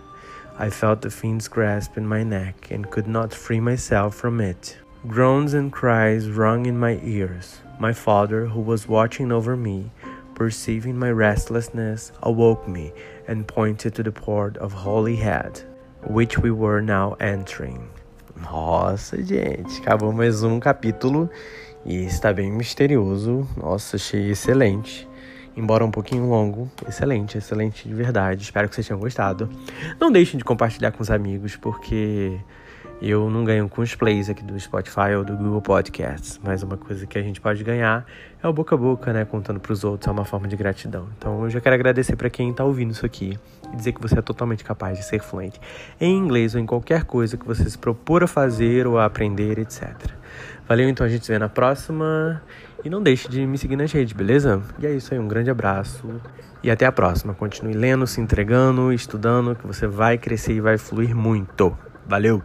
I 0.58 0.70
felt 0.70 1.02
the 1.02 1.10
fiend's 1.10 1.46
grasp 1.46 1.98
in 1.98 2.06
my 2.06 2.22
neck 2.22 2.70
and 2.70 2.90
could 2.90 3.06
not 3.06 3.34
free 3.34 3.60
myself 3.60 4.14
from 4.14 4.40
it. 4.40 4.78
Groans 5.06 5.52
and 5.52 5.70
cries 5.70 6.30
rung 6.30 6.64
in 6.64 6.78
my 6.78 6.98
ears. 7.02 7.60
My 7.78 7.92
father, 7.92 8.46
who 8.46 8.62
was 8.62 8.88
watching 8.88 9.30
over 9.30 9.56
me, 9.56 9.90
perceiving 10.34 10.98
my 10.98 11.10
restlessness, 11.10 12.12
awoke 12.22 12.66
me 12.66 12.92
and 13.28 13.46
pointed 13.46 13.94
to 13.96 14.02
the 14.02 14.12
port 14.12 14.56
of 14.56 14.72
Holyhead, 14.72 15.62
which 16.04 16.38
we 16.38 16.50
were 16.50 16.80
now 16.80 17.12
entering. 17.20 17.90
Nossa, 18.50 19.22
gente, 19.22 19.80
acabou 19.80 20.12
mais 20.12 20.42
um 20.42 20.60
capítulo 20.60 21.30
e 21.84 22.04
está 22.04 22.32
bem 22.32 22.52
misterioso. 22.52 23.48
Nossa, 23.56 23.96
achei 23.96 24.30
excelente. 24.30 25.08
Embora 25.56 25.84
um 25.84 25.90
pouquinho 25.90 26.28
longo, 26.28 26.70
excelente, 26.86 27.38
excelente 27.38 27.88
de 27.88 27.94
verdade. 27.94 28.42
Espero 28.42 28.68
que 28.68 28.74
vocês 28.74 28.86
tenham 28.86 29.00
gostado. 29.00 29.48
Não 29.98 30.10
deixem 30.10 30.36
de 30.36 30.44
compartilhar 30.44 30.92
com 30.92 31.02
os 31.02 31.10
amigos, 31.10 31.56
porque 31.56 32.38
eu 33.00 33.30
não 33.30 33.44
ganho 33.44 33.68
com 33.68 33.80
os 33.80 33.94
plays 33.94 34.28
aqui 34.28 34.44
do 34.44 34.58
Spotify 34.58 35.14
ou 35.16 35.24
do 35.24 35.36
Google 35.36 35.62
Podcasts, 35.62 36.38
mas 36.42 36.62
uma 36.62 36.76
coisa 36.76 37.06
que 37.06 37.18
a 37.18 37.22
gente 37.22 37.40
pode 37.40 37.64
ganhar 37.64 38.04
é 38.42 38.46
o 38.46 38.52
boca 38.52 38.74
a 38.74 38.78
boca, 38.78 39.12
né? 39.12 39.24
Contando 39.24 39.58
para 39.58 39.72
os 39.72 39.84
outros, 39.84 40.06
é 40.06 40.10
uma 40.10 40.24
forma 40.24 40.46
de 40.46 40.56
gratidão. 40.56 41.08
Então 41.16 41.44
eu 41.44 41.50
já 41.50 41.60
quero 41.60 41.74
agradecer 41.74 42.14
para 42.14 42.28
quem 42.28 42.50
está 42.50 42.64
ouvindo 42.64 42.90
isso 42.90 43.06
aqui 43.06 43.38
e 43.74 43.76
dizer 43.76 43.92
que 43.92 44.00
você 44.00 44.18
é 44.18 44.22
totalmente 44.22 44.64
capaz 44.64 44.96
de 44.96 45.04
ser 45.04 45.20
fluente 45.20 45.60
em 46.00 46.16
inglês 46.16 46.54
ou 46.54 46.60
em 46.60 46.66
qualquer 46.66 47.04
coisa 47.04 47.36
que 47.36 47.46
você 47.46 47.68
se 47.68 47.76
propor 47.76 48.22
a 48.22 48.26
fazer 48.26 48.86
ou 48.86 48.98
a 48.98 49.04
aprender, 49.04 49.58
etc. 49.58 49.92
Valeu, 50.66 50.88
então 50.88 51.04
a 51.04 51.08
gente 51.10 51.26
se 51.26 51.32
vê 51.32 51.38
na 51.38 51.48
próxima. 51.48 52.40
E 52.84 52.90
não 52.90 53.02
deixe 53.02 53.28
de 53.28 53.46
me 53.46 53.56
seguir 53.56 53.76
nas 53.76 53.90
redes, 53.92 54.12
beleza? 54.12 54.62
E 54.78 54.86
é 54.86 54.92
isso 54.92 55.12
aí, 55.12 55.18
um 55.18 55.28
grande 55.28 55.50
abraço 55.50 56.20
e 56.62 56.70
até 56.70 56.86
a 56.86 56.92
próxima. 56.92 57.34
Continue 57.34 57.74
lendo, 57.74 58.06
se 58.06 58.20
entregando, 58.20 58.92
estudando, 58.92 59.54
que 59.54 59.66
você 59.66 59.86
vai 59.86 60.18
crescer 60.18 60.54
e 60.54 60.60
vai 60.60 60.78
fluir 60.78 61.14
muito. 61.14 61.76
Valeu! 62.06 62.42